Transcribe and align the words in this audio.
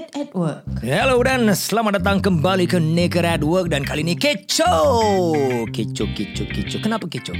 Naked 0.00 0.16
at 0.16 0.32
Work. 0.32 0.64
Hello 0.80 1.20
dan 1.20 1.44
selamat 1.52 2.00
datang 2.00 2.24
kembali 2.24 2.64
ke 2.64 2.80
Naked 2.80 3.20
at 3.20 3.44
Work 3.44 3.68
dan 3.68 3.84
kali 3.84 4.00
ni 4.00 4.16
kecoh. 4.16 5.36
Kecoh, 5.68 6.08
kecoh, 6.16 6.48
kecoh. 6.48 6.80
Kenapa 6.80 7.04
kecoh? 7.04 7.36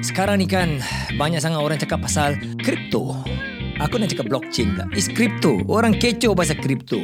Sekarang 0.00 0.40
ni 0.40 0.48
kan 0.48 0.80
banyak 1.20 1.44
sangat 1.44 1.60
orang 1.60 1.76
cakap 1.76 2.00
pasal 2.00 2.40
kripto. 2.64 3.20
Aku 3.82 3.98
nak 3.98 4.14
cakap 4.14 4.30
blockchain 4.30 4.78
pula. 4.78 4.86
Is 4.94 5.10
crypto. 5.10 5.58
Orang 5.66 5.98
kecoh 5.98 6.38
pasal 6.38 6.54
crypto. 6.62 7.02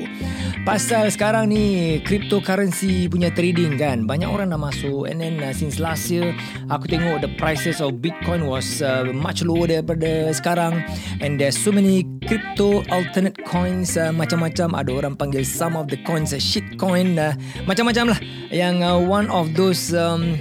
Pasal 0.63 1.11
sekarang 1.11 1.51
ni 1.51 1.99
cryptocurrency 2.07 3.11
punya 3.11 3.35
trading 3.35 3.75
kan. 3.75 4.07
Banyak 4.07 4.31
orang 4.31 4.55
dah 4.55 4.61
masuk. 4.61 5.11
And 5.11 5.19
then 5.19 5.43
uh, 5.43 5.51
since 5.51 5.83
last 5.83 6.07
year, 6.07 6.31
aku 6.71 6.87
tengok 6.87 7.19
the 7.19 7.31
prices 7.35 7.83
of 7.83 7.99
Bitcoin 7.99 8.47
was 8.47 8.79
uh, 8.79 9.11
much 9.11 9.43
lower 9.43 9.67
daripada 9.67 10.31
sekarang. 10.31 10.79
And 11.19 11.43
there's 11.43 11.59
so 11.59 11.75
many 11.75 12.07
crypto 12.31 12.87
alternate 12.95 13.43
coins 13.43 13.99
uh, 13.99 14.15
macam-macam. 14.15 14.79
Ada 14.79 14.91
orang 14.95 15.15
panggil 15.19 15.43
some 15.43 15.75
of 15.75 15.91
the 15.91 15.99
coins 16.07 16.31
uh, 16.31 16.39
shit 16.39 16.79
coin. 16.79 17.19
Uh, 17.19 17.35
macam-macam 17.67 18.15
lah. 18.15 18.21
Yang 18.55 18.75
uh, 18.87 18.99
one 19.03 19.27
of 19.35 19.59
those... 19.59 19.91
Um, 19.91 20.39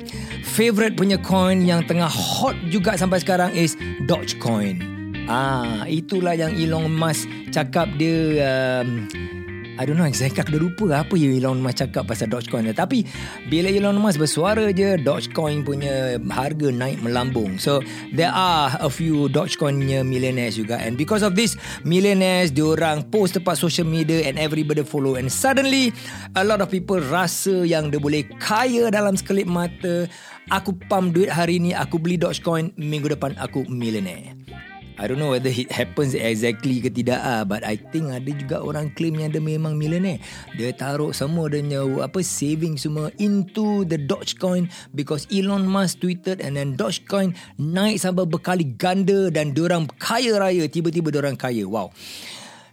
favorite 0.47 0.97
punya 0.97 1.19
coin 1.21 1.61
yang 1.67 1.83
tengah 1.85 2.07
hot 2.07 2.55
juga 2.71 2.95
sampai 2.97 3.21
sekarang 3.21 3.53
is 3.53 3.75
Dogecoin. 4.09 4.96
Ah, 5.27 5.83
itulah 5.91 6.39
yang 6.39 6.55
Elon 6.55 6.87
Musk 6.87 7.27
cakap 7.51 7.91
dia 7.99 8.47
um, 8.47 9.11
I 9.77 9.85
don't 9.85 9.99
know 9.99 10.09
exactly 10.09 10.41
Aku 10.41 10.55
dah 10.57 10.61
lupa 10.61 10.85
apa 11.05 11.13
yang 11.19 11.37
Elon 11.37 11.61
Musk 11.61 11.85
cakap 11.85 12.09
pasal 12.09 12.31
Dogecoin 12.33 12.65
ni. 12.65 12.73
Tapi 12.73 13.05
bila 13.45 13.69
Elon 13.69 13.99
Musk 14.01 14.17
bersuara 14.17 14.73
je 14.73 14.97
Dogecoin 14.97 15.61
punya 15.61 16.17
harga 16.33 16.71
naik 16.73 17.03
melambung. 17.05 17.61
So 17.61 17.85
there 18.15 18.33
are 18.33 18.73
a 18.81 18.89
few 18.89 19.29
Dogecoin 19.29 19.77
punya 19.77 20.01
millionaires 20.01 20.57
juga. 20.57 20.81
And 20.81 20.97
because 20.97 21.21
of 21.21 21.37
this 21.37 21.59
Millionaires 21.85 22.49
diorang 22.49 23.05
post 23.13 23.37
tepat 23.37 23.59
social 23.61 23.85
media 23.85 24.25
And 24.25 24.41
everybody 24.41 24.81
follow. 24.81 25.19
And 25.19 25.29
suddenly 25.29 25.93
A 26.33 26.41
lot 26.41 26.63
of 26.63 26.73
people 26.73 26.97
rasa 26.97 27.67
yang 27.67 27.93
dia 27.93 28.01
boleh 28.01 28.25
kaya 28.41 28.89
dalam 28.89 29.13
sekelip 29.13 29.45
mata. 29.45 30.09
Aku 30.49 30.73
pump 30.89 31.13
duit 31.13 31.29
hari 31.29 31.61
ni 31.61 31.75
Aku 31.75 32.01
beli 32.01 32.17
Dogecoin 32.17 32.73
Minggu 32.79 33.13
depan 33.13 33.37
aku 33.37 33.67
millionaire 33.69 34.33
I 34.97 35.05
don't 35.05 35.21
know 35.21 35.37
whether 35.37 35.53
it 35.53 35.69
happens 35.69 36.17
exactly 36.17 36.81
ke 36.81 36.89
tidak 36.89 37.21
ah 37.21 37.45
but 37.45 37.61
I 37.61 37.77
think 37.77 38.09
ada 38.09 38.33
juga 38.33 38.65
orang 38.65 38.89
claim 38.97 39.21
yang 39.21 39.29
dia 39.29 39.37
memang 39.37 39.77
millionaire. 39.77 40.17
Dia 40.57 40.73
taruh 40.73 41.13
semua 41.13 41.53
dia 41.53 41.85
apa 42.01 42.17
saving 42.25 42.81
semua 42.81 43.13
into 43.21 43.85
the 43.85 44.01
Dogecoin 44.01 44.65
because 44.97 45.29
Elon 45.29 45.69
Musk 45.69 46.01
tweeted 46.01 46.41
and 46.41 46.57
then 46.57 46.73
Dogecoin 46.73 47.37
naik 47.61 48.01
sampai 48.01 48.25
berkali 48.25 48.73
ganda 48.73 49.29
dan 49.29 49.53
diorang 49.53 49.85
kaya 50.01 50.33
raya 50.41 50.65
tiba-tiba 50.65 51.13
diorang 51.13 51.37
kaya. 51.37 51.69
Wow. 51.69 51.93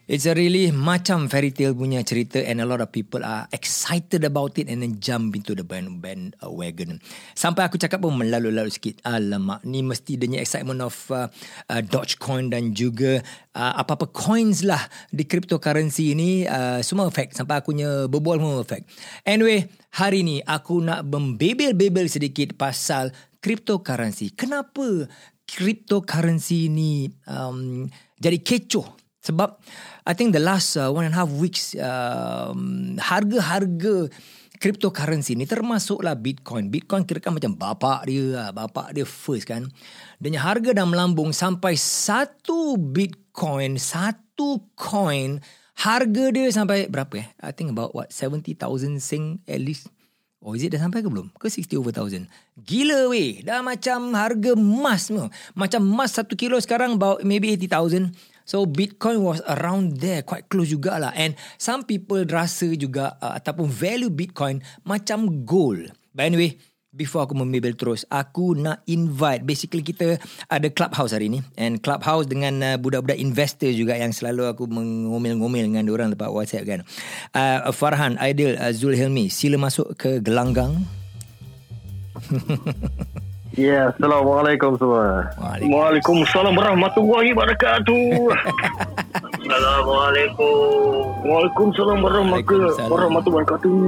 It's 0.05 0.29
a 0.29 0.37
really 0.37 0.69
macam 0.69 1.33
fairy 1.33 1.49
tale 1.49 1.73
punya 1.73 2.05
cerita 2.05 2.37
and 2.37 2.61
a 2.61 2.69
lot 2.69 2.85
of 2.85 2.93
people 2.93 3.25
are 3.25 3.49
excited 3.57 4.21
about 4.21 4.61
it 4.61 4.69
and 4.69 4.85
then 4.85 5.01
jump 5.01 5.33
into 5.33 5.57
the 5.57 5.65
band, 5.65 6.05
band 6.05 6.37
uh, 6.45 6.53
wagon. 6.53 7.01
Sampai 7.33 7.65
aku 7.65 7.81
cakap 7.81 8.05
pun 8.05 8.13
melalu-lalu 8.21 8.69
sikit. 8.69 9.01
Alamak, 9.09 9.65
ni 9.65 9.81
mesti 9.81 10.21
dia 10.21 10.45
excitement 10.45 10.85
of 10.85 10.93
uh, 11.09 11.33
uh, 11.73 11.81
Dogecoin 11.81 12.53
dan 12.53 12.77
juga 12.77 13.25
uh, 13.57 13.73
apa-apa 13.81 14.13
coins 14.13 14.61
lah 14.61 14.85
di 15.09 15.25
cryptocurrency 15.25 16.13
ni 16.13 16.45
uh, 16.45 16.85
semua 16.85 17.09
effect. 17.09 17.41
Sampai 17.41 17.65
aku 17.65 17.73
nya 17.73 18.05
berbual 18.05 18.37
semua 18.37 18.61
effect. 18.61 18.85
Anyway, 19.25 19.73
hari 19.97 20.21
ni 20.21 20.45
aku 20.45 20.85
nak 20.85 21.09
membebel-bebel 21.09 22.13
sedikit 22.13 22.53
pasal 22.61 23.09
cryptocurrency. 23.41 24.37
Kenapa 24.37 25.09
cryptocurrency 25.49 26.69
ni 26.69 27.09
um, 27.25 27.89
jadi 28.21 28.37
kecoh? 28.45 29.04
Sebab 29.25 29.57
I 30.05 30.13
think 30.13 30.37
the 30.37 30.43
last 30.45 30.77
uh, 30.77 30.93
one 30.93 31.09
and 31.09 31.17
a 31.17 31.19
half 31.25 31.33
weeks 31.33 31.73
um, 31.81 33.01
harga-harga 33.01 34.13
cryptocurrency 34.61 35.33
ni 35.33 35.49
termasuklah 35.49 36.13
Bitcoin. 36.13 36.69
Bitcoin 36.69 37.09
kira 37.09 37.25
kan 37.25 37.33
macam 37.33 37.57
bapak 37.57 38.05
dia, 38.05 38.25
lah. 38.37 38.51
bapak 38.53 38.93
dia 38.93 39.09
first 39.09 39.49
kan. 39.49 39.69
Dan 40.21 40.37
harga 40.37 40.77
dah 40.77 40.85
melambung 40.85 41.33
sampai 41.33 41.75
satu 41.77 42.77
Bitcoin, 42.77 43.81
satu 43.81 44.61
coin, 44.77 45.41
harga 45.81 46.25
dia 46.31 46.49
sampai 46.53 46.87
berapa 46.93 47.25
eh? 47.25 47.29
I 47.41 47.51
think 47.57 47.73
about 47.73 47.97
what 47.97 48.13
70,000 48.13 49.01
sing 49.01 49.41
at 49.49 49.61
least. 49.61 49.89
Oh, 50.45 50.53
is 50.53 50.61
it 50.61 50.77
dah 50.77 50.85
sampai 50.85 51.01
ke 51.01 51.09
belum? 51.09 51.33
Ke 51.41 51.49
60 51.49 51.81
over 51.81 51.89
thousand? 51.89 52.29
Gila 52.61 53.09
weh. 53.09 53.41
Dah 53.41 53.65
macam 53.65 54.13
harga 54.13 54.53
emas 54.53 55.09
tu. 55.09 55.17
Macam 55.57 55.81
emas 55.81 56.13
satu 56.13 56.37
kilo 56.37 56.61
sekarang 56.61 57.01
about 57.01 57.25
maybe 57.25 57.49
80,000. 57.57 58.13
So 58.45 58.69
Bitcoin 58.69 59.25
was 59.25 59.41
around 59.49 60.05
there 60.05 60.21
quite 60.21 60.53
close 60.53 60.69
jugalah 60.69 61.17
and 61.17 61.33
some 61.57 61.89
people 61.89 62.21
rasa 62.29 62.77
juga 62.77 63.17
uh, 63.19 63.41
ataupun 63.41 63.73
value 63.73 64.13
Bitcoin 64.13 64.61
macam 64.85 65.49
gold. 65.49 65.89
But 66.13 66.29
anyway, 66.29 66.61
before 66.95 67.27
aku 67.27 67.35
membebel 67.35 67.75
terus, 67.75 68.07
aku 68.07 68.55
nak 68.55 68.87
invite 68.87 69.43
basically 69.43 69.83
kita 69.83 70.21
ada 70.47 70.69
clubhouse 70.71 71.11
hari 71.11 71.27
ni 71.27 71.43
and 71.59 71.83
clubhouse 71.83 72.31
dengan 72.31 72.63
uh, 72.63 72.77
budak-budak 72.79 73.19
investor 73.19 73.75
juga 73.75 73.99
yang 73.99 74.15
selalu 74.15 74.47
aku 74.47 74.71
mengomel-ngomel 74.71 75.67
dengan 75.67 75.89
orang 75.91 76.15
lepas 76.15 76.31
WhatsApp 76.31 76.69
kan. 76.69 76.81
Uh, 77.35 77.73
Farhan, 77.75 78.15
Aidil, 78.23 78.55
uh, 78.61 78.71
Zulhilmi, 78.71 79.33
sila 79.33 79.59
masuk 79.59 79.99
ke 79.99 80.23
gelanggang. 80.23 80.87
Ya, 83.55 83.71
yeah, 83.71 83.85
Assalamualaikum 83.95 84.75
semua. 84.83 85.31
Waalaikumsalam 85.39 86.59
warahmatullahi 86.59 87.31
wabarakatuh. 87.39 88.35
Assalamualaikum. 89.47 91.23
Waalaikumsalam 91.23 92.03
warahmatullahi 92.03 93.47
wabarakatuh. 93.47 93.79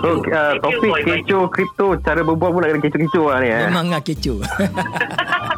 So, 0.00 0.08
uh, 0.32 0.52
topik 0.64 0.92
kecoh 1.04 1.44
kripto, 1.52 2.00
cara 2.00 2.24
berbual 2.24 2.56
pun 2.56 2.60
nak 2.64 2.72
kena 2.72 2.80
kecoh-kecoh 2.88 3.24
lah 3.28 3.38
ni. 3.44 3.52
Eh. 3.52 3.68
Memang 3.68 3.86
nak 3.92 4.00
kecoh. 4.08 4.40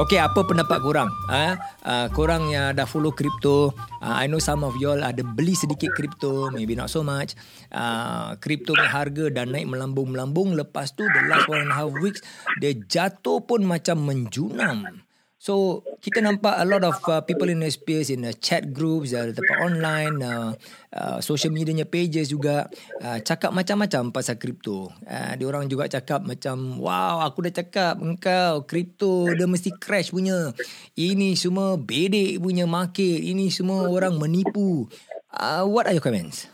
Okay, 0.00 0.16
apa 0.16 0.40
pendapat 0.48 0.80
korang? 0.80 1.12
Ha? 1.28 1.60
Uh, 1.84 2.08
korang 2.16 2.48
yang 2.48 2.72
dah 2.72 2.88
follow 2.88 3.12
crypto, 3.12 3.76
uh, 4.00 4.16
I 4.16 4.32
know 4.32 4.40
some 4.40 4.64
of 4.64 4.72
y'all 4.80 4.96
ada 4.96 5.20
beli 5.20 5.52
sedikit 5.52 5.92
crypto, 5.92 6.48
maybe 6.48 6.72
not 6.72 6.88
so 6.88 7.04
much. 7.04 7.36
Uh, 7.68 8.32
crypto 8.40 8.72
ni 8.72 8.88
harga 8.88 9.28
dah 9.28 9.44
naik 9.44 9.68
melambung-melambung. 9.68 10.56
Lepas 10.56 10.96
tu, 10.96 11.04
the 11.04 11.22
last 11.28 11.52
one 11.52 11.68
and 11.68 11.68
a 11.68 11.76
half 11.76 11.92
weeks, 12.00 12.24
dia 12.64 12.72
jatuh 12.72 13.44
pun 13.44 13.60
macam 13.68 14.00
menjunam. 14.08 15.04
So 15.40 15.80
kita 16.04 16.20
nampak 16.20 16.52
a 16.52 16.68
lot 16.68 16.84
of 16.84 17.00
uh, 17.08 17.24
people 17.24 17.48
in 17.48 17.64
the 17.64 17.72
space 17.72 18.12
in 18.12 18.28
the 18.28 18.36
chat 18.36 18.76
groups, 18.76 19.16
uh, 19.16 19.32
tempat 19.32 19.56
online, 19.64 20.20
uh, 20.20 20.52
uh, 20.92 21.16
social 21.24 21.48
media 21.48 21.72
pages 21.88 22.28
juga 22.28 22.68
uh, 23.00 23.16
cakap 23.24 23.48
macam-macam 23.48 24.12
pasal 24.12 24.36
kripto. 24.36 24.92
Uh, 25.08 25.32
dia 25.40 25.48
orang 25.48 25.64
juga 25.64 25.88
cakap 25.88 26.28
macam 26.28 26.76
wow 26.76 27.24
aku 27.24 27.48
dah 27.48 27.56
cakap 27.64 27.96
engkau 28.04 28.68
kripto 28.68 29.32
dia 29.32 29.48
mesti 29.48 29.72
crash 29.80 30.12
punya. 30.12 30.52
Ini 30.92 31.32
semua 31.40 31.80
bedek 31.80 32.36
punya 32.36 32.68
market. 32.68 33.24
Ini 33.24 33.48
semua 33.48 33.88
orang 33.88 34.20
menipu. 34.20 34.92
Uh, 35.32 35.64
what 35.64 35.88
are 35.88 35.96
your 35.96 36.04
comments? 36.04 36.52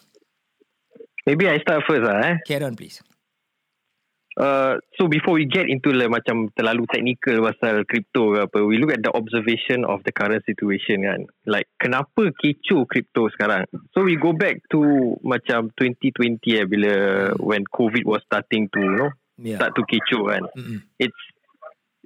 Maybe 1.27 1.51
I 1.51 1.59
start 1.59 1.83
first 1.91 2.07
lah 2.07 2.23
eh. 2.23 2.35
Carry 2.47 2.63
on 2.63 2.79
please. 2.79 3.03
Uh, 4.37 4.77
so 5.01 5.09
before 5.09 5.35
we 5.41 5.49
get 5.49 5.65
into 5.65 5.97
like 5.97 6.13
macam 6.13 6.53
terlalu 6.53 6.85
technical 6.93 7.41
pasal 7.49 7.89
crypto 7.89 8.37
ke 8.37 8.39
apa, 8.45 8.59
we 8.69 8.77
look 8.77 8.93
at 8.93 9.01
the 9.01 9.09
observation 9.17 9.89
of 9.89 10.05
the 10.05 10.13
current 10.13 10.45
situation 10.45 11.09
kan. 11.09 11.25
Like 11.49 11.73
kenapa 11.81 12.37
kecoh 12.37 12.85
crypto 12.85 13.33
sekarang? 13.33 13.65
So 13.97 14.05
we 14.05 14.21
go 14.21 14.37
back 14.37 14.61
to 14.77 15.17
macam 15.25 15.73
2020 15.81 16.37
eh 16.53 16.69
bila 16.69 16.93
when 17.41 17.65
COVID 17.65 18.05
was 18.05 18.21
starting 18.29 18.69
to 18.77 18.79
you 18.85 18.93
know 18.93 19.11
yeah. 19.41 19.57
start 19.57 19.73
to 19.77 19.83
kecoh 19.89 20.29
kan. 20.29 20.45
Mm-hmm. 20.53 20.79
It's 21.01 21.23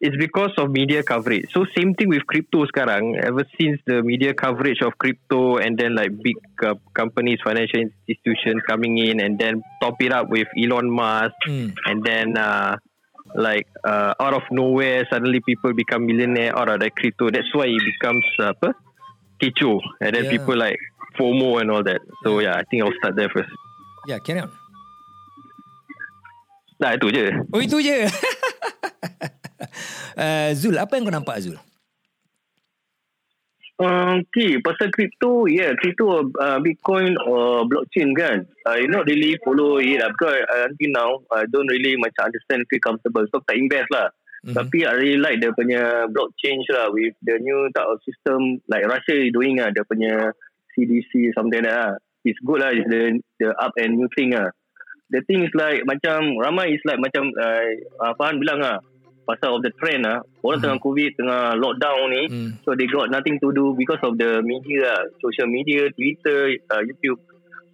it's 0.00 0.16
because 0.16 0.52
of 0.56 0.70
media 0.70 1.02
coverage. 1.02 1.46
So 1.52 1.66
same 1.76 1.94
thing 1.94 2.08
with 2.08 2.26
crypto 2.26 2.64
sekarang. 2.64 3.20
Ever 3.20 3.44
since 3.60 3.78
the 3.84 4.02
media 4.02 4.32
coverage 4.32 4.80
of 4.80 4.96
crypto 4.96 5.60
and 5.60 5.76
then 5.76 5.94
like 5.94 6.10
big 6.24 6.40
uh, 6.64 6.74
companies, 6.96 7.38
financial 7.44 7.84
institutions 8.08 8.64
coming 8.66 8.96
in 8.96 9.20
and 9.20 9.38
then 9.38 9.60
top 9.80 10.00
it 10.00 10.12
up 10.12 10.32
with 10.32 10.48
Elon 10.56 10.88
Musk 10.88 11.36
mm. 11.46 11.76
and 11.84 12.02
then 12.02 12.36
uh, 12.36 12.80
like 13.36 13.68
uh, 13.84 14.16
out 14.18 14.32
of 14.32 14.42
nowhere 14.50 15.06
suddenly 15.12 15.40
people 15.44 15.72
become 15.76 16.06
millionaire 16.06 16.56
out 16.56 16.72
of 16.72 16.80
the 16.80 16.88
crypto. 16.90 17.28
That's 17.30 17.52
why 17.52 17.68
it 17.68 17.84
becomes 17.84 18.24
uh, 18.40 18.56
apa? 18.56 18.72
Kecoh. 19.36 19.80
And 20.00 20.16
then 20.16 20.24
yeah. 20.24 20.32
people 20.32 20.56
like 20.56 20.80
FOMO 21.20 21.60
and 21.60 21.70
all 21.70 21.84
that. 21.84 22.00
So 22.24 22.40
yeah, 22.40 22.56
I 22.56 22.64
think 22.64 22.82
I'll 22.82 22.96
start 23.04 23.16
there 23.16 23.28
first. 23.28 23.52
Yeah, 24.08 24.18
carry 24.24 24.40
on. 24.40 24.50
Nah, 26.80 26.96
itu 26.96 27.12
je. 27.12 27.28
Oh, 27.52 27.60
itu 27.60 27.76
je. 27.84 28.08
uh, 30.18 30.50
Zul, 30.56 30.76
apa 30.76 30.96
yang 30.96 31.08
kau 31.08 31.14
nampak 31.14 31.40
Zul? 31.42 31.58
Uh, 33.80 34.20
okay, 34.20 34.60
pasal 34.60 34.92
kripto, 34.92 35.48
yeah, 35.48 35.72
kripto 35.72 36.28
uh, 36.36 36.60
Bitcoin 36.60 37.16
or 37.24 37.64
blockchain 37.64 38.12
kan. 38.12 38.44
I 38.68 38.84
uh, 38.84 38.92
not 38.92 39.08
really 39.08 39.40
follow 39.40 39.80
it 39.80 40.04
lah 40.04 40.12
because 40.12 40.44
uh, 40.52 40.68
until 40.68 40.90
now 40.92 41.10
I 41.32 41.48
don't 41.48 41.64
really 41.64 41.96
macam 41.96 42.28
understand 42.28 42.68
feel 42.68 42.84
comfortable. 42.84 43.24
So 43.32 43.40
tak 43.40 43.56
invest 43.56 43.88
lah. 43.88 44.12
Mm-hmm. 44.44 44.52
Tapi 44.52 44.78
I 44.84 44.92
really 45.00 45.16
like 45.16 45.40
dia 45.40 45.56
punya 45.56 46.04
blockchain 46.12 46.60
lah 46.76 46.92
with 46.92 47.16
the 47.24 47.40
new 47.40 47.72
type 47.72 47.88
of 47.88 48.04
system 48.04 48.60
like 48.68 48.84
Russia 48.84 49.16
doing 49.32 49.56
lah 49.56 49.72
dia 49.72 49.80
punya 49.88 50.36
CDC 50.76 51.32
something 51.32 51.64
like 51.64 51.72
that 51.72 51.80
lah. 51.80 51.92
It's 52.28 52.40
good 52.44 52.60
lah. 52.60 52.76
It's 52.76 52.84
the 52.84 53.16
the 53.40 53.56
up 53.56 53.72
and 53.80 53.96
new 53.96 54.12
thing 54.12 54.36
lah. 54.36 54.52
The 55.08 55.24
thing 55.24 55.40
is 55.40 55.56
like 55.56 55.88
macam 55.88 56.36
ramai 56.36 56.76
is 56.76 56.84
like 56.84 57.00
macam 57.00 57.32
uh, 57.32 57.64
uh, 57.96 58.12
Fahan 58.20 58.36
bilang 58.36 58.60
lah 58.60 58.84
pasal 59.30 59.56
of 59.56 59.62
the 59.62 59.70
trend 59.78 60.02
lah. 60.02 60.18
Orang 60.42 60.58
Hmm. 60.58 60.64
tengah 60.66 60.78
COVID, 60.82 61.10
tengah 61.14 61.42
lockdown 61.54 62.02
ni. 62.10 62.22
Hmm. 62.26 62.50
So 62.66 62.74
they 62.74 62.90
got 62.90 63.08
nothing 63.08 63.38
to 63.38 63.48
do 63.54 63.72
because 63.74 64.02
of 64.02 64.18
the 64.18 64.42
media 64.42 64.90
lah. 64.90 65.00
Social 65.22 65.46
media, 65.46 65.86
Twitter, 65.94 66.58
uh, 66.66 66.82
YouTube. 66.82 67.22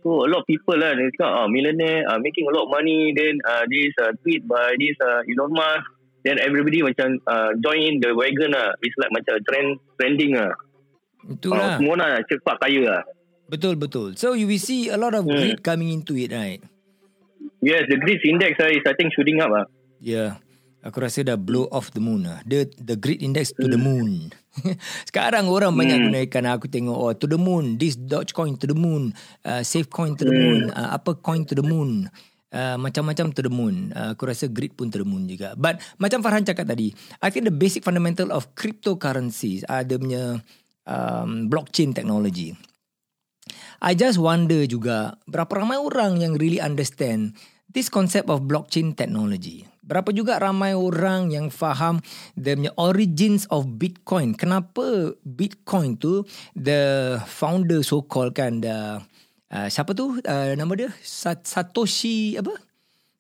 So 0.04 0.22
a 0.22 0.28
lot 0.28 0.44
of 0.44 0.46
people 0.46 0.76
lah, 0.76 0.94
they 0.94 1.08
cakap, 1.16 1.32
ah, 1.34 1.48
millionaire 1.48 2.06
uh, 2.06 2.20
making 2.20 2.46
a 2.46 2.52
lot 2.52 2.68
of 2.68 2.70
money. 2.70 3.10
Then 3.10 3.40
uh, 3.42 3.64
this 3.66 3.90
uh, 3.98 4.12
tweet 4.20 4.44
by 4.44 4.76
this 4.76 4.94
uh, 5.00 5.24
Elon 5.24 5.50
Musk. 5.50 5.82
Then 6.22 6.42
everybody 6.42 6.82
macam 6.82 7.22
uh, 7.22 7.54
join 7.58 7.80
in 7.80 7.94
the 7.98 8.10
wagon 8.10 8.50
lah. 8.50 8.74
It's 8.82 8.94
like 8.98 9.10
macam 9.10 9.38
trend 9.46 9.68
trending 9.98 10.34
lah. 10.34 10.54
Itulah. 11.26 11.58
Uh, 11.58 11.76
semua 11.78 11.94
nak 11.98 12.22
cepat 12.26 12.56
kaya 12.62 12.82
lah. 12.86 13.02
Betul 13.46 13.78
betul. 13.78 14.14
So 14.18 14.34
you 14.34 14.46
will 14.46 14.58
see 14.58 14.90
a 14.90 14.98
lot 14.98 15.14
of 15.14 15.22
Hmm. 15.26 15.38
greed 15.38 15.62
coming 15.62 15.90
into 15.90 16.14
it, 16.18 16.34
right? 16.34 16.58
Yes, 17.62 17.86
the 17.86 17.98
greed 17.98 18.22
index 18.22 18.58
uh, 18.58 18.70
is 18.70 18.82
I 18.86 18.94
think 18.94 19.14
shooting 19.14 19.38
up 19.38 19.50
lah. 19.50 19.66
Yeah. 19.98 20.38
Aku 20.86 21.02
rasa 21.02 21.26
dah 21.26 21.34
blow 21.34 21.66
off 21.74 21.90
the 21.90 21.98
moon 21.98 22.30
lah. 22.30 22.46
The 22.46 22.70
the 22.78 22.94
greed 22.94 23.18
index 23.26 23.50
to 23.58 23.66
the 23.66 23.74
moon. 23.74 24.30
Sekarang 25.10 25.50
orang 25.50 25.74
banyak 25.74 25.98
Hmm. 25.98 26.06
gunakan 26.14 26.44
aku 26.54 26.70
tengok 26.70 26.94
oh 26.94 27.10
to 27.10 27.26
the 27.26 27.36
moon, 27.36 27.74
this 27.74 27.98
Dogecoin 27.98 28.54
to 28.62 28.70
the 28.70 28.78
moon, 28.78 29.10
uh, 29.42 29.66
Safe 29.66 29.90
coin 29.90 30.14
to 30.14 30.22
the 30.22 30.30
moon, 30.32 30.70
uh, 30.70 30.94
apa 30.94 31.18
coin 31.18 31.42
to 31.42 31.58
the 31.58 31.66
moon. 31.66 32.06
Uh, 32.54 32.78
macam-macam 32.78 33.34
to 33.34 33.42
the 33.42 33.52
moon. 33.52 33.90
Uh, 33.92 34.14
aku 34.14 34.30
rasa 34.30 34.46
greed 34.46 34.72
pun 34.78 34.88
to 34.88 35.02
the 35.02 35.04
moon 35.04 35.26
juga. 35.26 35.58
But 35.58 35.82
macam 35.98 36.22
Farhan 36.22 36.46
cakap 36.46 36.70
tadi, 36.70 36.94
I 37.20 37.28
think 37.28 37.44
the 37.44 37.52
basic 37.52 37.82
fundamental 37.82 38.30
of 38.32 38.48
cryptocurrencies 38.56 39.66
are 39.66 39.82
dia 39.82 39.98
punya 39.98 40.40
um, 40.86 41.50
blockchain 41.50 41.92
technology. 41.92 42.54
I 43.82 43.92
just 43.92 44.16
wonder 44.16 44.64
juga 44.64 45.20
berapa 45.28 45.52
ramai 45.52 45.76
orang 45.76 46.22
yang 46.22 46.40
really 46.40 46.62
understand 46.62 47.36
this 47.68 47.92
concept 47.92 48.32
of 48.32 48.48
blockchain 48.48 48.96
technology. 48.96 49.68
Berapa 49.86 50.10
juga 50.10 50.42
ramai 50.42 50.74
orang 50.74 51.30
yang 51.30 51.46
faham 51.48 52.02
the 52.34 52.66
punya 52.66 52.74
origins 52.82 53.46
of 53.54 53.78
Bitcoin. 53.78 54.34
Kenapa 54.34 55.14
Bitcoin 55.22 55.94
tu 55.94 56.26
the 56.58 57.14
founder 57.22 57.86
so 57.86 58.02
called 58.02 58.34
kan 58.34 58.58
the 58.58 58.98
uh, 59.54 59.68
siapa 59.70 59.94
tu 59.94 60.18
uh, 60.18 60.50
nama 60.58 60.72
dia 60.74 60.90
Sat- 60.98 61.46
Satoshi 61.46 62.34
apa? 62.34 62.50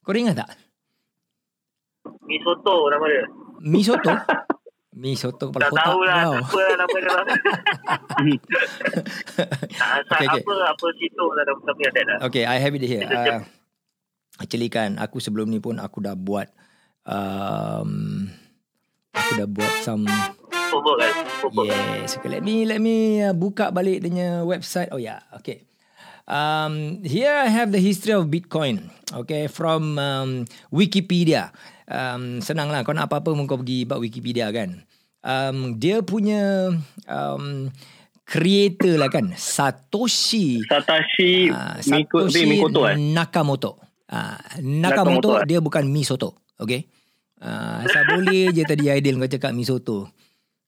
Kau 0.02 0.10
ingat 0.10 0.42
tak? 0.42 0.50
Misoto 2.26 2.90
nama 2.90 3.06
dia. 3.06 3.24
Misoto. 3.62 4.10
Misoto 4.96 5.52
kepala 5.52 5.62
Tak 5.62 5.70
kotak 5.70 5.86
tahu 5.86 6.00
lah 6.02 6.16
apa 6.40 6.58
lah 6.58 6.74
nama 6.82 6.96
dia. 6.98 7.10
tak, 9.78 9.98
tak, 10.10 10.18
Okay, 10.18 10.26
okay. 10.26 10.42
apa 10.42 10.54
apa 10.74 10.86
situ 10.98 11.24
lah 11.30 11.44
like 11.46 11.94
that 11.94 12.06
lah. 12.10 12.18
Okay, 12.26 12.42
I 12.42 12.56
have 12.58 12.74
it 12.74 12.82
here. 12.82 13.06
Uh, 13.06 13.46
actually 14.36 14.68
kan, 14.68 14.96
aku 15.00 15.20
sebelum 15.20 15.48
ni 15.48 15.60
pun 15.60 15.80
aku 15.80 16.00
dah 16.04 16.16
buat 16.16 16.48
um, 17.08 18.24
aku 19.12 19.30
dah 19.36 19.48
buat 19.48 19.72
some 19.84 20.04
kan. 20.08 21.14
Yes. 21.64 22.20
Okay, 22.20 22.28
let 22.28 22.42
me 22.44 22.68
let 22.68 22.82
me 22.82 23.24
uh, 23.24 23.32
buka 23.32 23.72
balik 23.72 24.04
dia 24.04 24.44
website. 24.44 24.92
Oh 24.92 25.00
yeah, 25.00 25.24
okay. 25.32 25.64
Um, 26.26 27.06
here 27.06 27.32
I 27.32 27.48
have 27.48 27.70
the 27.70 27.80
history 27.80 28.12
of 28.12 28.28
Bitcoin. 28.28 28.90
Okay, 29.14 29.46
from 29.46 29.96
um, 29.96 30.44
Wikipedia. 30.74 31.54
Um, 31.86 32.42
senang 32.42 32.74
lah, 32.74 32.82
kau 32.82 32.90
nak 32.90 33.06
apa-apa 33.06 33.30
pun 33.30 33.46
kau 33.46 33.62
pergi 33.62 33.86
buat 33.86 34.02
Wikipedia 34.02 34.50
kan. 34.50 34.82
Um, 35.22 35.78
dia 35.78 36.02
punya 36.02 36.74
um, 37.06 37.70
creator 38.26 38.98
lah 38.98 39.06
kan, 39.06 39.38
Satoshi 39.38 40.66
Satoshi 40.66 41.50
Miko, 41.86 42.26
Satoshi 42.26 42.42
Mikoto 42.42 42.90
eh. 42.90 42.98
Nakamoto. 42.98 43.85
Ah, 44.06 44.38
Nakamoto, 44.62 45.30
Nakamoto 45.30 45.30
eh? 45.42 45.46
dia 45.46 45.58
bukan 45.58 45.84
Misoto. 45.90 46.38
Okay. 46.56 46.86
Uh, 47.36 47.84
saya 47.90 48.04
boleh 48.08 48.48
je 48.48 48.64
tadi 48.64 48.88
Aidil 48.88 49.18
kau 49.20 49.28
cakap 49.28 49.52
Misoto. 49.52 50.08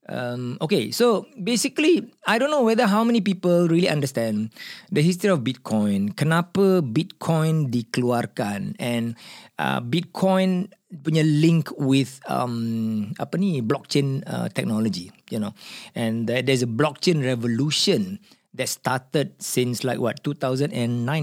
Um, 0.08 0.56
okay, 0.64 0.88
so 0.88 1.28
basically, 1.36 2.00
I 2.24 2.40
don't 2.40 2.48
know 2.48 2.64
whether 2.64 2.88
how 2.88 3.04
many 3.04 3.20
people 3.20 3.68
really 3.68 3.92
understand 3.92 4.48
the 4.88 5.04
history 5.04 5.28
of 5.28 5.44
Bitcoin. 5.44 6.16
Kenapa 6.16 6.80
Bitcoin 6.80 7.68
dikeluarkan 7.68 8.72
and 8.80 9.20
uh, 9.60 9.84
Bitcoin 9.84 10.72
punya 11.04 11.20
link 11.20 11.68
with 11.76 12.24
um, 12.24 13.12
apa 13.20 13.36
ni 13.36 13.60
blockchain 13.60 14.24
uh, 14.24 14.48
technology, 14.48 15.12
you 15.28 15.36
know, 15.36 15.52
and 15.92 16.24
there- 16.24 16.40
there's 16.40 16.64
a 16.64 16.70
blockchain 16.70 17.20
revolution 17.20 18.16
that 18.56 18.72
started 18.72 19.36
since 19.36 19.84
like 19.84 20.00
what 20.00 20.24
2009, 20.24 20.72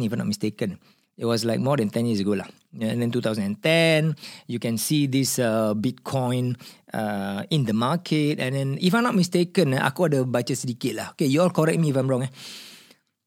if 0.06 0.14
I'm 0.14 0.22
not 0.22 0.30
mistaken. 0.30 0.78
It 1.16 1.24
was 1.24 1.48
like 1.48 1.64
more 1.64 1.80
than 1.80 1.88
10 1.88 2.12
years 2.12 2.20
ago 2.20 2.36
lah. 2.36 2.48
And 2.76 3.00
then 3.00 3.08
2010, 3.08 4.20
you 4.52 4.60
can 4.60 4.76
see 4.76 5.08
this 5.08 5.40
uh, 5.40 5.72
Bitcoin 5.72 6.60
uh, 6.92 7.48
in 7.48 7.64
the 7.64 7.72
market. 7.72 8.44
And 8.44 8.52
then 8.52 8.70
if 8.84 8.92
I'm 8.92 9.08
not 9.08 9.16
mistaken, 9.16 9.80
eh, 9.80 9.82
aku 9.82 10.12
ada 10.12 10.28
baca 10.28 10.52
sedikit 10.52 10.92
lah. 10.92 11.08
Okay, 11.16 11.32
you 11.32 11.40
all 11.40 11.56
correct 11.56 11.80
me 11.80 11.96
if 11.96 11.96
I'm 11.96 12.12
wrong 12.12 12.28
eh. 12.28 12.34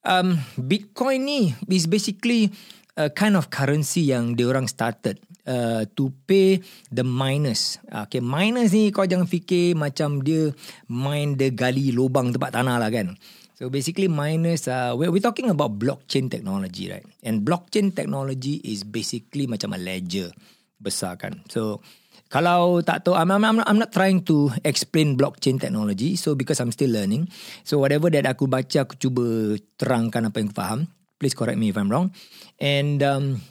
Um, 0.05 0.37
Bitcoin 0.61 1.25
ni 1.25 1.41
is 1.73 1.89
basically 1.89 2.53
a 2.93 3.09
kind 3.09 3.41
of 3.41 3.49
currency 3.49 4.13
yang 4.13 4.37
diorang 4.37 4.69
started 4.69 5.17
uh, 5.49 5.89
to 5.97 6.13
pay 6.29 6.61
the 6.93 7.07
miners. 7.07 7.81
Okay, 7.89 8.21
miners 8.21 8.77
ni 8.77 8.93
kau 8.93 9.09
jangan 9.09 9.25
fikir 9.25 9.73
macam 9.73 10.21
dia 10.21 10.53
mine 10.93 11.41
the 11.41 11.49
gali 11.57 11.89
lubang 11.89 12.37
tempat 12.37 12.53
tanah 12.53 12.77
lah 12.77 12.93
kan. 12.93 13.17
So 13.59 13.67
basically 13.67 14.07
miners 14.07 14.71
uh, 14.71 14.95
we're, 14.95 15.11
we're 15.11 15.19
talking 15.19 15.51
about 15.51 15.83
blockchain 15.83 16.31
technology 16.31 16.95
right. 16.95 17.03
And 17.27 17.43
blockchain 17.43 17.91
technology 17.91 18.63
is 18.63 18.87
basically 18.87 19.51
macam 19.51 19.75
a 19.75 19.83
ledger 19.83 20.31
besar 20.79 21.19
kan. 21.19 21.43
So 21.51 21.83
kalau 22.31 22.87
tak 22.87 23.03
tahu 23.03 23.19
I'm, 23.19 23.35
I'm, 23.35 23.59
I'm, 23.59 23.79
not 23.83 23.91
trying 23.91 24.23
to 24.31 24.55
explain 24.63 25.19
blockchain 25.19 25.59
technology 25.59 26.15
so 26.15 26.39
because 26.39 26.63
I'm 26.63 26.71
still 26.71 26.95
learning. 26.95 27.27
So 27.67 27.83
whatever 27.83 28.07
that 28.15 28.31
aku 28.31 28.47
baca 28.47 28.87
aku 28.87 28.95
cuba 28.95 29.59
terangkan 29.75 30.31
apa 30.31 30.39
yang 30.39 30.55
aku 30.55 30.59
faham. 30.63 30.81
Please 31.19 31.35
correct 31.35 31.59
me 31.59 31.75
if 31.75 31.77
I'm 31.83 31.91
wrong. 31.91 32.15
And 32.63 33.03
um, 33.03 33.43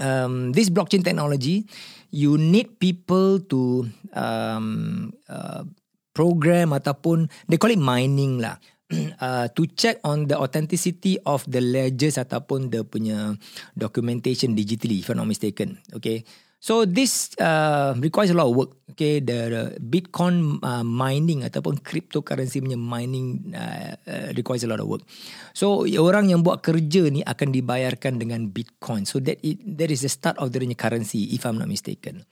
um, 0.00 0.56
this 0.56 0.72
blockchain 0.72 1.04
technology, 1.04 1.68
you 2.08 2.40
need 2.40 2.80
people 2.80 3.44
to 3.52 3.84
um, 4.16 5.12
uh, 5.28 5.68
program 6.16 6.72
ataupun 6.72 7.28
they 7.52 7.60
call 7.60 7.68
it 7.68 7.76
mining 7.76 8.40
lah. 8.40 8.56
Uh, 9.24 9.48
to 9.56 9.64
check 9.72 9.96
on 10.04 10.28
the 10.28 10.36
authenticity 10.36 11.16
of 11.24 11.40
the 11.48 11.62
ledgers 11.62 12.20
ataupun 12.20 12.68
the 12.68 12.84
punya 12.84 13.32
documentation 13.72 14.52
digitally 14.52 15.00
if 15.00 15.08
I'm 15.08 15.16
not 15.16 15.30
mistaken. 15.30 15.80
Okay. 15.96 16.28
So 16.64 16.88
this 16.88 17.36
uh, 17.36 17.92
requires 18.00 18.32
a 18.32 18.36
lot 18.40 18.48
of 18.48 18.56
work. 18.56 18.72
Okay, 18.96 19.20
the, 19.20 19.38
the 19.52 19.62
Bitcoin 19.84 20.64
uh, 20.64 20.80
mining 20.80 21.44
ataupun 21.44 21.84
cryptocurrency 21.84 22.64
punya 22.64 22.80
mining 22.80 23.52
uh, 23.52 24.00
uh, 24.08 24.32
requires 24.32 24.64
a 24.64 24.70
lot 24.72 24.80
of 24.80 24.88
work. 24.88 25.04
So 25.52 25.84
orang 25.84 26.32
yang 26.32 26.40
buat 26.40 26.64
kerja 26.64 27.12
ni 27.12 27.20
akan 27.20 27.52
dibayarkan 27.52 28.16
dengan 28.16 28.48
Bitcoin. 28.48 29.04
So 29.04 29.20
that 29.28 29.44
it 29.44 29.60
that 29.76 29.92
is 29.92 30.04
the 30.04 30.12
start 30.12 30.40
of 30.40 30.56
the 30.56 30.60
currency 30.72 31.36
if 31.36 31.44
I'm 31.44 31.60
not 31.60 31.68
mistaken. 31.68 32.24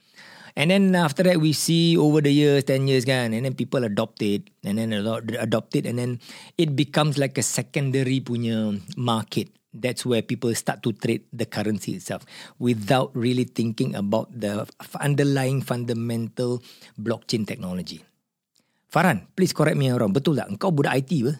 And 0.53 0.69
then 0.69 0.93
after 0.93 1.25
that 1.25 1.41
we 1.41 1.53
see 1.53 1.97
over 1.97 2.21
the 2.21 2.29
years, 2.29 2.63
10 2.65 2.85
years 2.87 3.05
kan, 3.05 3.33
and 3.33 3.45
then 3.45 3.57
people 3.57 3.83
adopt 3.83 4.21
it, 4.21 4.53
and 4.61 4.77
then 4.77 4.93
ado- 4.93 5.37
adopt 5.41 5.75
it, 5.75 5.89
and 5.89 5.97
then 5.97 6.21
it 6.57 6.77
becomes 6.77 7.17
like 7.17 7.37
a 7.37 7.45
secondary 7.45 8.21
punya 8.21 8.77
market. 8.93 9.49
That's 9.73 10.05
where 10.05 10.21
people 10.21 10.53
start 10.53 10.85
to 10.85 10.93
trade 10.93 11.25
the 11.33 11.49
currency 11.49 11.97
itself 11.97 12.29
without 12.61 13.09
really 13.17 13.49
thinking 13.49 13.97
about 13.97 14.29
the 14.29 14.69
underlying 15.01 15.65
fundamental 15.65 16.61
blockchain 17.01 17.49
technology. 17.49 18.05
Farhan, 18.93 19.25
please 19.33 19.57
correct 19.57 19.73
me 19.73 19.89
wrong. 19.89 20.13
Betul 20.13 20.37
tak? 20.37 20.53
Engkau 20.53 20.69
budak 20.69 21.01
IT 21.01 21.11
ke? 21.25 21.33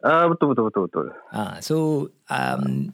Ah 0.00 0.24
betul 0.32 0.56
betul 0.56 0.72
betul 0.72 0.82
betul. 0.88 1.06
Ah, 1.28 1.60
so 1.60 2.08
um, 2.32 2.88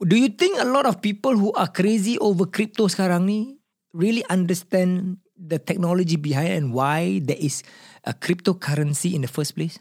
do 0.00 0.16
you 0.16 0.28
think 0.28 0.58
a 0.60 0.64
lot 0.64 0.86
of 0.86 1.00
people 1.00 1.36
who 1.36 1.52
are 1.52 1.68
crazy 1.68 2.18
over 2.18 2.46
crypto 2.48 2.88
sekarang 2.88 3.28
ni 3.28 3.60
really 3.92 4.24
understand 4.32 5.20
the 5.36 5.58
technology 5.58 6.16
behind 6.16 6.52
and 6.52 6.66
why 6.72 7.20
there 7.24 7.40
is 7.40 7.62
a 8.04 8.12
cryptocurrency 8.12 9.12
in 9.12 9.20
the 9.20 9.30
first 9.30 9.56
place? 9.56 9.78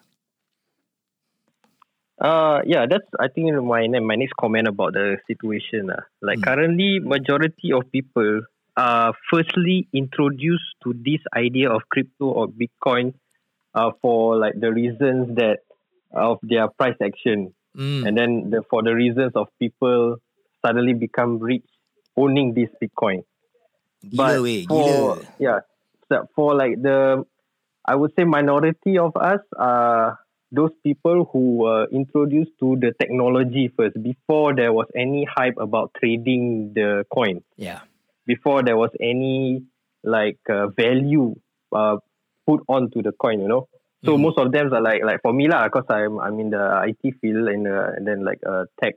Uh 2.19 2.59
yeah, 2.67 2.83
that's 2.83 3.07
I 3.15 3.31
think 3.31 3.47
my 3.63 3.87
my 3.87 4.15
next 4.19 4.35
comment 4.35 4.67
about 4.67 4.91
the 4.91 5.17
situation. 5.27 5.87
Uh. 5.89 6.03
Like 6.21 6.39
Hmm. 6.39 6.43
currently 6.43 6.99
majority 6.99 7.71
of 7.71 7.87
people 7.91 8.43
are 8.75 9.13
firstly 9.31 9.87
introduced 9.93 10.75
to 10.83 10.93
this 10.93 11.23
idea 11.35 11.71
of 11.71 11.87
crypto 11.87 12.27
or 12.27 12.47
Bitcoin 12.47 13.13
uh, 13.73 13.91
for 14.01 14.35
like 14.37 14.59
the 14.59 14.71
reasons 14.71 15.35
that 15.35 15.59
of 16.11 16.39
their 16.43 16.67
price 16.67 16.99
action. 17.01 17.53
Mm. 17.79 18.07
and 18.07 18.17
then 18.17 18.49
the, 18.49 18.61
for 18.69 18.83
the 18.83 18.93
reasons 18.93 19.31
of 19.35 19.47
people 19.57 20.17
suddenly 20.65 20.93
become 20.93 21.39
rich 21.39 21.63
owning 22.17 22.53
this 22.53 22.69
Bitcoin. 22.81 23.23
Gila 24.09 24.41
weh, 24.41 24.65
for 24.67 25.15
gila. 25.15 25.33
yeah, 25.39 25.59
so 26.09 26.27
for 26.35 26.55
like 26.55 26.81
the 26.81 27.23
I 27.85 27.95
would 27.95 28.11
say 28.17 28.23
minority 28.23 28.97
of 28.97 29.15
us, 29.15 29.39
uh, 29.57 30.11
those 30.51 30.71
people 30.83 31.29
who 31.31 31.57
were 31.57 31.87
introduced 31.91 32.51
to 32.59 32.75
the 32.79 32.93
technology 32.99 33.71
first 33.75 34.01
before 34.01 34.55
there 34.55 34.73
was 34.73 34.87
any 34.95 35.25
hype 35.35 35.57
about 35.57 35.91
trading 35.99 36.73
the 36.75 37.05
coin. 37.13 37.41
Yeah. 37.55 37.81
Before 38.25 38.63
there 38.63 38.77
was 38.77 38.91
any 38.99 39.63
like 40.03 40.39
uh, 40.49 40.67
value 40.67 41.35
uh, 41.71 41.97
put 42.45 42.61
onto 42.67 43.01
the 43.01 43.11
coin, 43.11 43.41
you 43.41 43.47
know. 43.47 43.67
So 44.07 44.15
Mhm. 44.15 44.21
most 44.21 44.37
of 44.39 44.51
them 44.51 44.71
are 44.73 44.81
like 44.81 45.03
like 45.03 45.19
for 45.21 45.33
me 45.33 45.47
lah, 45.51 45.67
because 45.67 45.87
I'm 45.91 46.19
I'm 46.19 46.39
in 46.39 46.49
the 46.49 46.63
IT 46.87 47.19
field 47.19 47.47
and 47.51 47.67
uh, 47.67 47.95
and 47.99 48.07
then 48.07 48.23
like 48.23 48.39
uh, 48.47 48.65
tech 48.79 48.95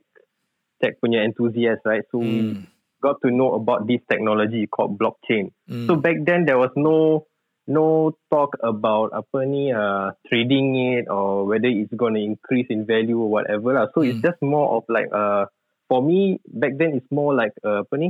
tech 0.78 0.98
punya 1.02 1.22
enthusiast, 1.26 1.82
right? 1.84 2.06
So 2.10 2.18
we 2.22 2.54
Mm. 2.54 2.66
got 3.02 3.18
to 3.26 3.30
know 3.34 3.54
about 3.58 3.86
this 3.90 3.98
technology 4.06 4.66
called 4.70 4.98
blockchain. 4.98 5.50
Mm. 5.66 5.86
So 5.90 5.98
back 5.98 6.22
then 6.22 6.46
there 6.46 6.58
was 6.58 6.70
no 6.78 7.26
no 7.66 8.14
talk 8.30 8.54
about 8.62 9.10
apa 9.14 9.42
ni 9.46 9.70
uh, 9.74 10.14
trading 10.30 10.74
it 10.98 11.06
or 11.10 11.46
whether 11.46 11.70
it's 11.70 11.94
going 11.94 12.14
to 12.14 12.22
increase 12.22 12.66
in 12.70 12.86
value 12.86 13.18
or 13.18 13.30
whatever 13.30 13.74
lah. 13.74 13.90
So 13.94 14.02
it's 14.06 14.18
Mm. 14.18 14.22
just 14.22 14.38
more 14.42 14.78
of 14.78 14.86
like 14.86 15.10
uh 15.10 15.46
for 15.90 15.98
me 16.02 16.38
back 16.46 16.78
then 16.78 16.94
it's 16.94 17.10
more 17.10 17.34
like 17.34 17.54
uh, 17.66 17.82
apa 17.82 17.94
ni 17.98 18.08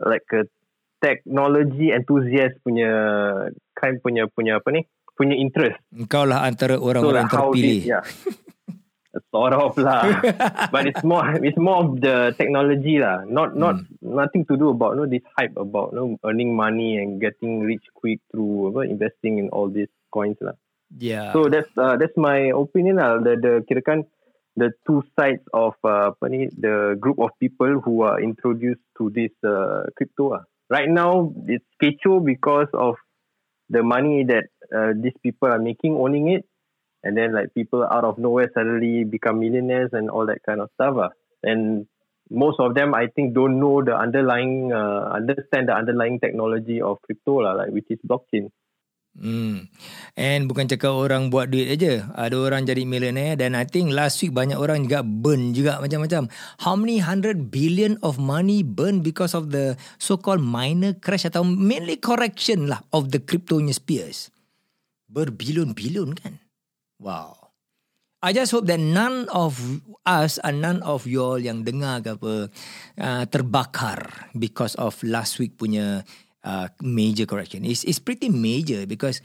like 0.00 0.24
a 0.32 0.44
technology 1.04 1.92
enthusiast 1.92 2.56
punya 2.64 2.88
kind 3.76 4.00
punya 4.00 4.28
punya 4.32 4.60
apa 4.60 4.68
ni 4.72 4.82
punya 5.16 5.34
interest. 5.34 5.80
Engkau 5.90 6.28
lah 6.28 6.44
antara 6.44 6.76
So 6.76 6.84
orang-orang 6.84 7.26
like 7.26 7.32
how 7.32 7.50
terpilih. 7.50 7.80
this, 7.82 7.90
yeah. 7.90 8.04
sort 9.32 9.52
of 9.52 9.76
lah. 9.80 10.20
but 10.74 10.86
it's 10.86 11.04
more 11.04 11.24
it's 11.40 11.56
more 11.56 11.84
of 11.84 12.00
the 12.00 12.36
technology 12.36 13.00
lah. 13.00 13.24
Not 13.24 13.56
not 13.56 13.80
nothing 14.00 14.44
to 14.48 14.54
do 14.56 14.72
about 14.72 14.96
no 14.96 15.08
this 15.08 15.24
hype 15.36 15.56
about 15.56 15.96
no 15.96 16.16
earning 16.24 16.52
money 16.52 17.00
and 17.00 17.20
getting 17.20 17.64
rich 17.64 17.84
quick 17.96 18.20
through 18.32 18.72
apa, 18.72 18.88
investing 18.88 19.40
in 19.40 19.48
all 19.50 19.68
these 19.72 19.90
coins 20.12 20.36
lah. 20.40 20.56
Yeah. 20.94 21.32
So 21.32 21.48
that's 21.48 21.70
uh, 21.76 21.96
that's 21.96 22.16
my 22.16 22.52
opinion 22.52 23.00
lah. 23.00 23.18
The 23.20 23.34
the 23.40 23.52
kirakan 23.66 24.06
the 24.56 24.72
two 24.88 25.04
sides 25.16 25.44
of 25.52 25.76
uh, 25.84 26.12
apa 26.14 26.24
ni 26.32 26.48
the 26.56 26.96
group 27.00 27.20
of 27.20 27.32
people 27.40 27.80
who 27.84 28.04
are 28.04 28.20
introduced 28.20 28.84
to 29.00 29.12
this 29.12 29.32
uh, 29.44 29.88
crypto 29.96 30.36
lah. 30.36 30.44
Right 30.66 30.90
now 30.90 31.30
it's 31.46 31.66
kecoh 31.78 32.24
because 32.24 32.70
of 32.74 32.98
the 33.70 33.82
money 33.82 34.22
that 34.26 34.46
uh, 34.74 34.92
these 34.94 35.16
people 35.22 35.48
are 35.48 35.60
making 35.62 35.94
owning 35.94 36.28
it, 36.28 36.44
and 37.02 37.16
then 37.16 37.34
like 37.34 37.54
people 37.54 37.84
out 37.84 38.04
of 38.04 38.18
nowhere 38.18 38.50
suddenly 38.54 39.04
become 39.04 39.40
millionaires 39.40 39.90
and 39.92 40.10
all 40.10 40.26
that 40.26 40.42
kind 40.42 40.60
of 40.60 40.70
stuff 40.74 40.94
lah. 40.96 41.12
And 41.42 41.86
most 42.30 42.58
of 42.58 42.74
them 42.74 42.94
I 42.94 43.06
think 43.06 43.34
don't 43.34 43.62
know 43.62 43.82
the 43.82 43.94
underlying 43.94 44.72
uh, 44.74 45.14
understand 45.14 45.70
the 45.70 45.74
underlying 45.78 46.18
technology 46.18 46.82
of 46.82 46.98
crypto 47.02 47.42
lah, 47.42 47.54
like 47.54 47.70
which 47.70 47.86
is 47.90 48.02
blockchain. 48.02 48.50
Hmm. 49.16 49.72
And 50.12 50.44
bukan 50.44 50.68
cakap 50.68 50.92
orang 50.92 51.32
buat 51.32 51.48
duit 51.48 51.72
aja. 51.72 52.12
Ada 52.12 52.36
orang 52.36 52.68
jadi 52.68 52.84
millionaire 52.84 53.40
dan 53.40 53.56
I 53.56 53.64
think 53.64 53.96
last 53.96 54.20
week 54.20 54.36
banyak 54.36 54.60
orang 54.60 54.84
juga 54.84 55.00
burn 55.00 55.56
juga 55.56 55.80
macam-macam. 55.80 56.28
How 56.60 56.76
many 56.76 57.00
hundred 57.00 57.48
billion 57.48 57.96
of 58.04 58.20
money 58.20 58.60
burn 58.60 59.00
because 59.00 59.32
of 59.32 59.56
the 59.56 59.80
so-called 59.96 60.44
minor 60.44 60.92
crash 61.00 61.24
atau 61.24 61.48
mainly 61.48 61.96
correction 61.96 62.68
lah 62.68 62.84
of 62.92 63.08
the 63.08 63.20
crypto 63.20 63.56
spears. 63.72 64.28
Berbilion-bilion 65.16 66.12
kan? 66.12 66.36
Wow. 67.00 67.46
I 68.20 68.36
just 68.36 68.52
hope 68.52 68.68
that 68.68 68.80
none 68.80 69.32
of 69.32 69.56
us 70.04 70.36
and 70.44 70.60
none 70.60 70.84
of 70.84 71.08
y'all 71.08 71.40
yang 71.40 71.64
dengar 71.64 72.04
ke 72.04 72.20
apa 72.20 72.32
uh, 73.00 73.24
terbakar 73.32 74.32
because 74.36 74.76
of 74.76 74.96
last 75.04 75.40
week 75.40 75.56
punya 75.56 76.04
uh, 76.44 76.68
major 76.80 77.24
correction. 77.24 77.64
It's, 77.64 77.84
it's 77.84 78.00
pretty 78.00 78.28
major 78.28 78.84
because 78.84 79.20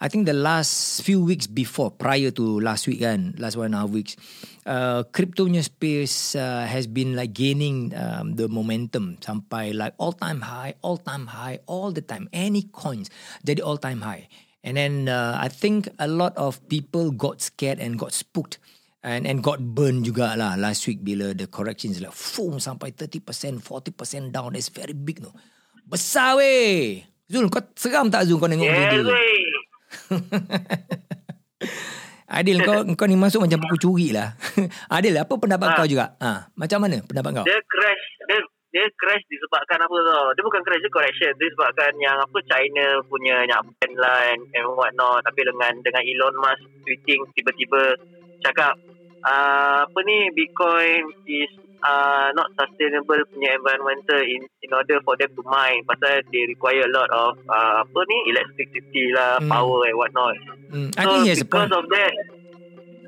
I 0.00 0.08
think 0.08 0.26
the 0.26 0.36
last 0.36 1.02
few 1.02 1.24
weeks 1.24 1.46
before, 1.46 1.90
prior 1.90 2.30
to 2.36 2.60
last 2.60 2.86
week 2.86 3.00
kan, 3.00 3.34
last 3.38 3.56
one 3.56 3.72
and 3.72 3.76
a 3.76 3.78
half 3.84 3.90
weeks, 3.90 4.14
uh, 4.68 5.02
crypto 5.08 5.46
punya 5.48 5.64
space 5.64 6.36
uh, 6.36 6.68
has 6.68 6.86
been 6.86 7.16
like 7.16 7.32
gaining 7.32 7.96
um, 7.96 8.36
the 8.36 8.46
momentum 8.46 9.16
sampai 9.24 9.72
like 9.72 9.94
all 9.96 10.12
time 10.12 10.44
high, 10.44 10.74
all 10.82 11.00
time 11.00 11.32
high, 11.32 11.58
all 11.64 11.90
the 11.90 12.04
time. 12.04 12.28
Any 12.32 12.68
coins 12.68 13.08
jadi 13.40 13.64
all 13.64 13.76
time 13.76 14.04
high. 14.04 14.28
And 14.66 14.74
then 14.74 15.06
uh, 15.06 15.38
I 15.38 15.46
think 15.46 15.86
a 15.96 16.10
lot 16.10 16.34
of 16.34 16.58
people 16.66 17.14
got 17.14 17.38
scared 17.38 17.78
and 17.78 17.94
got 17.94 18.10
spooked 18.10 18.58
and 19.06 19.22
and 19.22 19.38
got 19.38 19.62
burned 19.62 20.02
juga 20.02 20.34
lah 20.34 20.58
last 20.58 20.90
week 20.90 21.06
bila 21.06 21.30
the 21.30 21.46
corrections 21.46 22.02
like 22.02 22.10
boom 22.10 22.58
sampai 22.58 22.90
30%, 22.90 23.62
40% 23.62 24.34
down. 24.34 24.58
That's 24.58 24.66
very 24.74 24.98
big 24.98 25.22
no. 25.22 25.30
Besar 25.86 26.42
weh. 26.42 27.06
Zul, 27.30 27.46
kau 27.46 27.62
seram 27.78 28.10
tak 28.10 28.26
Zul 28.26 28.42
kau 28.42 28.50
tengok 28.50 28.66
Yes, 28.66 28.78
video 28.90 29.00
tu? 29.06 29.14
Adil, 32.26 32.58
kau 32.66 32.82
kau 32.98 33.06
ni 33.06 33.14
masuk 33.14 33.46
macam 33.46 33.62
buku 33.62 33.86
curi 33.86 34.10
lah. 34.10 34.34
Adil, 34.98 35.14
apa 35.14 35.30
pendapat 35.38 35.68
Ha. 35.70 35.76
kau 35.78 35.86
juga? 35.86 36.18
Ha, 36.18 36.50
macam 36.58 36.82
mana 36.82 36.98
pendapat 37.06 37.30
kau? 37.38 37.46
Dia 37.46 37.62
crash 37.70 38.06
dia 38.76 38.84
crash 38.92 39.24
disebabkan 39.26 39.80
apa 39.80 39.96
tau. 39.96 40.36
Dia 40.36 40.44
bukan 40.44 40.60
crash 40.60 40.84
Dia 40.84 40.92
correction. 40.92 41.32
Dia 41.32 41.48
disebabkan 41.48 41.96
yang 41.96 42.20
apa 42.20 42.36
China 42.44 43.00
punya 43.08 43.40
Yang 43.42 43.72
ban 43.72 43.92
lah 43.96 44.20
and, 44.28 44.44
and 44.52 44.68
what 44.76 44.92
not 44.92 45.24
Tapi 45.24 45.48
dengan 45.48 45.72
Dengan 45.80 46.04
Elon 46.04 46.36
Musk 46.36 46.60
Tweeting 46.84 47.24
tiba-tiba 47.32 47.96
Cakap 48.44 48.76
uh, 49.24 49.88
Apa 49.88 49.98
ni 50.04 50.28
Bitcoin 50.36 51.08
is 51.24 51.48
uh, 51.80 52.28
Not 52.36 52.52
sustainable 52.52 53.16
punya 53.32 53.56
environmental 53.56 54.20
In 54.20 54.44
in 54.44 54.70
order 54.70 55.00
for 55.00 55.16
them 55.16 55.32
to 55.32 55.42
mine. 55.48 55.80
Pasal 55.88 56.20
they 56.28 56.44
require 56.44 56.84
a 56.84 56.92
lot 56.92 57.08
of 57.08 57.40
uh, 57.48 57.80
Apa 57.80 58.00
ni 58.04 58.16
Electricity 58.28 59.08
lah 59.16 59.40
Hmm. 59.40 59.48
Power 59.48 59.88
and 59.88 59.96
what 59.96 60.12
not 60.12 60.36
I 61.00 61.02
So 61.02 61.08
think 61.08 61.24
he 61.24 61.30
has 61.32 61.40
a 61.40 61.48
because 61.48 61.70
point. 61.72 61.80
of 61.80 61.86
that 61.88 62.12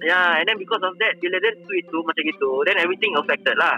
Yeah 0.00 0.38
and 0.40 0.46
then 0.48 0.56
because 0.56 0.80
of 0.80 0.94
that 0.96 1.12
Bila 1.18 1.36
dia 1.36 1.52
tweet 1.60 1.84
tu 1.90 1.98
Macam 2.00 2.22
gitu 2.24 2.62
Then 2.64 2.80
everything 2.80 3.12
affected 3.18 3.58
lah 3.60 3.76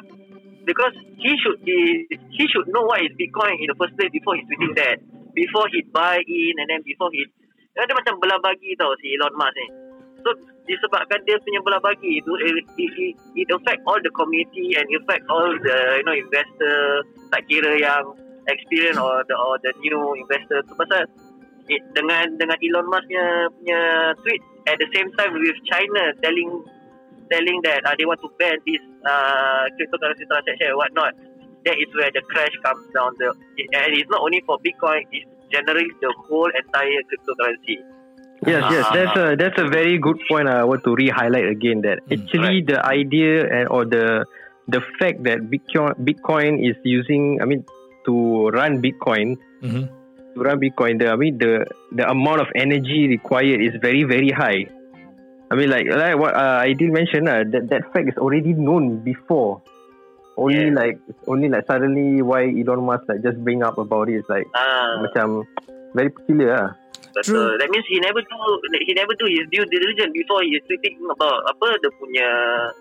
Because 0.70 0.94
he 1.18 1.34
should 1.42 1.58
be 1.66 2.06
He 2.30 2.44
should 2.46 2.70
know 2.70 2.86
what 2.86 3.02
is 3.02 3.10
Bitcoin 3.18 3.58
In 3.58 3.66
the 3.66 3.78
first 3.78 3.98
place 3.98 4.14
Before 4.14 4.38
he 4.38 4.46
tweeting 4.46 4.78
that. 4.78 5.02
Before 5.34 5.66
he 5.74 5.82
buy 5.90 6.22
in 6.22 6.54
And 6.62 6.70
then 6.70 6.86
before 6.86 7.10
he 7.10 7.26
Dia, 7.74 7.86
dia 7.86 7.94
macam 7.94 8.18
belah 8.18 8.38
bagi 8.42 8.74
tau 8.74 8.90
Si 8.98 9.14
Elon 9.14 9.34
Musk 9.38 9.54
ni. 9.54 9.66
So 10.20 10.30
disebabkan 10.68 11.24
dia 11.24 11.40
punya 11.40 11.60
belah 11.64 11.80
bagi 11.80 12.20
itu 12.20 12.32
it, 12.44 12.66
it, 12.76 12.92
it, 12.94 13.14
it 13.34 13.48
affect 13.48 13.80
all 13.88 13.98
the 13.98 14.12
community 14.12 14.76
and 14.76 14.86
affect 14.92 15.24
all 15.32 15.48
the 15.48 15.78
you 15.98 16.04
know 16.04 16.14
investor 16.14 17.02
tak 17.32 17.42
kira 17.48 17.80
yang 17.80 18.04
experience 18.46 19.00
or 19.00 19.24
the 19.26 19.34
or 19.34 19.56
the 19.64 19.72
new 19.80 20.12
investor 20.18 20.60
tu. 20.68 20.76
Pasal 20.76 21.08
it, 21.72 21.82
dengan 21.96 22.36
dengan 22.36 22.58
Elon 22.60 22.86
Musk 22.90 23.06
punya, 23.08 23.26
punya 23.48 23.80
tweet 24.20 24.42
at 24.68 24.76
the 24.76 24.88
same 24.92 25.08
time 25.16 25.32
with 25.32 25.58
China 25.66 26.02
telling 26.20 26.50
telling 27.30 27.60
that 27.64 27.80
uh, 27.86 27.94
they 27.98 28.04
want 28.04 28.20
to 28.20 28.28
ban 28.38 28.56
this 28.66 28.82
uh, 29.06 29.64
cryptocurrency 29.78 30.26
transaction 30.28 30.66
and 30.74 30.76
whatnot 30.76 31.14
that 31.64 31.76
is 31.76 31.88
where 31.94 32.10
the 32.12 32.22
crash 32.32 32.54
comes 32.64 32.84
down 32.94 33.12
the 33.18 33.28
and 33.76 33.92
it's 33.94 34.08
not 34.10 34.20
only 34.20 34.42
for 34.46 34.58
Bitcoin 34.58 35.04
it's 35.12 35.26
generally 35.52 35.86
the 36.00 36.10
whole 36.28 36.50
entire 36.62 37.00
cryptocurrency 37.10 37.78
Yes, 38.46 38.64
yes, 38.72 38.84
Ah. 38.88 38.94
that's 38.96 39.16
a 39.20 39.26
that's 39.36 39.58
a 39.60 39.68
very 39.68 39.98
good 40.00 40.16
point. 40.26 40.48
I 40.48 40.64
want 40.64 40.80
to 40.88 40.94
re-highlight 40.96 41.44
again 41.44 41.82
that 41.84 42.00
Mm, 42.08 42.24
actually 42.24 42.62
the 42.64 42.80
idea 42.80 43.44
and 43.44 43.68
or 43.68 43.84
the 43.84 44.24
the 44.66 44.80
fact 44.98 45.24
that 45.28 45.44
Bitcoin 45.52 45.92
Bitcoin 46.00 46.56
is 46.64 46.72
using, 46.82 47.36
I 47.42 47.44
mean, 47.44 47.68
to 48.08 48.48
run 48.48 48.80
Bitcoin, 48.80 49.36
Mhm. 49.60 49.84
to 50.32 50.38
run 50.40 50.56
Bitcoin, 50.56 50.96
the 51.04 51.12
I 51.12 51.16
mean 51.20 51.36
the 51.36 51.68
the 51.92 52.08
amount 52.08 52.40
of 52.40 52.48
energy 52.56 53.12
required 53.12 53.60
is 53.60 53.76
very 53.84 54.04
very 54.08 54.32
high. 54.32 54.64
I 55.50 55.58
mean, 55.58 55.68
like 55.68 55.90
like 55.90 56.14
what 56.14 56.34
uh, 56.38 56.62
I 56.62 56.72
did 56.78 56.94
mention, 56.94 57.26
uh, 57.26 57.42
that 57.42 57.66
that 57.74 57.82
fact 57.90 58.06
is 58.06 58.18
already 58.18 58.54
known 58.54 59.02
before. 59.02 59.62
Only 60.38 60.70
Yeah. 60.70 60.78
like 60.78 60.96
only 61.26 61.50
like 61.50 61.66
suddenly 61.66 62.22
why 62.22 62.46
Elon 62.46 62.86
Musk 62.86 63.10
like 63.10 63.20
just 63.20 63.36
bring 63.42 63.66
up 63.66 63.76
about 63.76 64.08
it 64.08 64.22
is 64.22 64.28
like 64.30 64.46
ah 64.54 65.02
macam 65.02 65.44
very 65.92 66.08
peculiar 66.08 66.54
lah. 66.54 66.70
True. 67.26 67.34
Betul. 67.34 67.50
That 67.58 67.68
means 67.74 67.84
he 67.90 67.98
never 67.98 68.22
do 68.22 68.38
he 68.86 68.94
never 68.94 69.10
do 69.18 69.26
his 69.26 69.44
due 69.50 69.66
diligence 69.66 70.14
before 70.14 70.46
he 70.46 70.54
tweeting 70.70 71.02
about 71.10 71.42
apa 71.50 71.76
dia 71.82 71.90
punya 71.98 72.28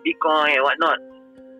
Bitcoin 0.05 0.53
and 0.53 0.63
whatnot. 0.63 1.01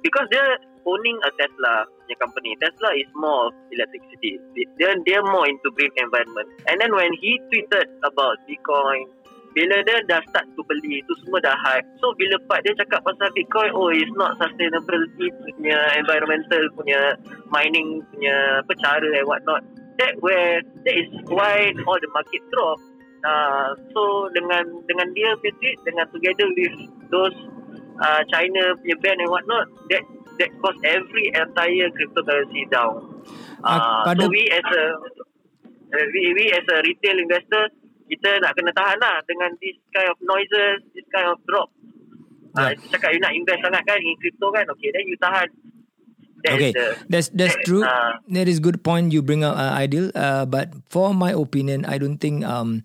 Because 0.06 0.30
dia 0.30 0.46
owning 0.86 1.18
a 1.26 1.30
Tesla 1.36 1.90
punya 2.06 2.16
company. 2.22 2.54
Tesla 2.62 2.94
is 2.94 3.10
more 3.18 3.50
of 3.50 3.54
electricity. 3.74 4.38
Dia 4.78 4.94
dia 5.04 5.20
more 5.26 5.50
into 5.50 5.74
green 5.74 5.92
environment. 5.98 6.48
And 6.70 6.78
then 6.78 6.94
when 6.94 7.10
he 7.18 7.42
tweeted 7.50 7.90
about 8.06 8.38
Bitcoin 8.46 9.10
bila 9.54 9.82
dia 9.82 9.98
dah 10.06 10.22
start 10.30 10.46
to 10.54 10.62
beli 10.70 11.02
tu 11.10 11.14
semua 11.26 11.42
dah 11.42 11.56
hype. 11.66 11.88
So 11.98 12.14
bila 12.16 12.38
part 12.46 12.62
dia 12.66 12.74
cakap 12.78 13.02
pasal 13.02 13.30
Bitcoin 13.34 13.74
oh 13.74 13.90
it's 13.90 14.14
not 14.14 14.38
sustainability 14.38 15.34
punya 15.58 15.78
environmental 15.98 16.64
punya 16.78 17.18
mining 17.50 18.06
punya 18.14 18.62
apa 18.62 18.74
cara 18.78 19.08
and 19.10 19.26
whatnot 19.26 19.62
that 19.98 20.14
where 20.22 20.62
that 20.86 20.96
is 20.96 21.10
why 21.28 21.74
all 21.86 22.00
the 22.00 22.12
market 22.14 22.44
drop. 22.54 22.80
Uh, 23.20 23.76
so 23.92 24.32
dengan 24.32 24.64
dengan 24.88 25.12
dia 25.12 25.36
punya 25.44 25.54
tweet 25.60 25.78
dengan 25.84 26.06
together 26.14 26.48
with 26.56 26.76
those 27.12 27.36
uh, 28.00 28.22
China 28.32 28.78
punya 28.80 28.96
ban 29.04 29.18
and 29.20 29.32
whatnot 29.34 29.66
that 29.92 30.04
that 30.40 30.50
cause 30.64 30.78
every 30.88 31.28
entire 31.36 31.90
cryptocurrency 31.98 32.64
down. 32.72 33.04
Uh, 33.60 34.08
pada- 34.08 34.24
so 34.24 34.32
we 34.32 34.48
as 34.48 34.64
a 34.64 34.86
uh, 35.92 36.06
we, 36.16 36.22
we 36.38 36.46
as 36.56 36.64
a 36.70 36.78
retail 36.86 37.18
investor 37.20 37.68
kita 38.10 38.42
nak 38.42 38.58
kena 38.58 38.74
tahan 38.74 38.98
lah 38.98 39.22
dengan 39.24 39.54
this 39.62 39.78
kind 39.94 40.10
of 40.10 40.18
noises, 40.20 40.82
this 40.92 41.06
kind 41.14 41.30
of 41.30 41.38
drop. 41.46 41.70
Ah, 42.58 42.74
Yeah. 42.74 42.82
uh, 42.82 42.90
cakap 42.90 43.10
you 43.14 43.22
nak 43.22 43.34
invest 43.38 43.62
sangat 43.62 43.82
kan 43.86 43.98
in 44.02 44.18
crypto 44.18 44.50
kan, 44.50 44.66
okay, 44.74 44.90
then 44.90 45.06
you 45.06 45.18
tahan. 45.22 45.48
That 46.40 46.54
okay, 46.56 46.72
the, 46.72 46.86
that's 47.12 47.28
that's 47.36 47.52
that- 47.54 47.66
true. 47.68 47.84
ah. 47.84 48.18
that 48.32 48.48
is 48.48 48.58
good 48.58 48.80
point 48.82 49.12
you 49.12 49.20
bring 49.22 49.44
up, 49.44 49.54
uh, 49.54 49.76
Ideal. 49.76 50.10
Uh, 50.16 50.48
but 50.48 50.72
for 50.88 51.12
my 51.14 51.36
opinion, 51.36 51.84
I 51.84 52.00
don't 52.00 52.16
think 52.18 52.48
um, 52.48 52.82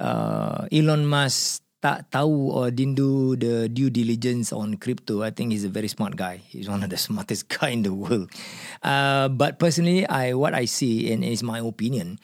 uh, 0.00 0.64
Elon 0.72 1.04
Musk 1.06 1.60
tak 1.84 2.08
tahu 2.08 2.48
or 2.48 2.72
didn't 2.72 2.96
do 2.96 3.36
the 3.36 3.68
due 3.68 3.92
diligence 3.92 4.56
on 4.56 4.80
crypto. 4.80 5.20
I 5.20 5.28
think 5.28 5.52
he's 5.52 5.68
a 5.68 5.70
very 5.70 5.84
smart 5.92 6.16
guy. 6.16 6.40
He's 6.48 6.64
one 6.64 6.80
of 6.80 6.88
the 6.88 6.96
smartest 7.06 7.52
guy 7.52 7.76
in 7.76 7.84
the 7.84 7.92
world. 7.92 8.32
Uh, 8.80 9.28
but 9.28 9.60
personally, 9.60 10.08
I 10.08 10.32
what 10.32 10.56
I 10.56 10.64
see 10.64 11.12
and 11.12 11.20
is 11.20 11.44
my 11.44 11.60
opinion 11.60 12.16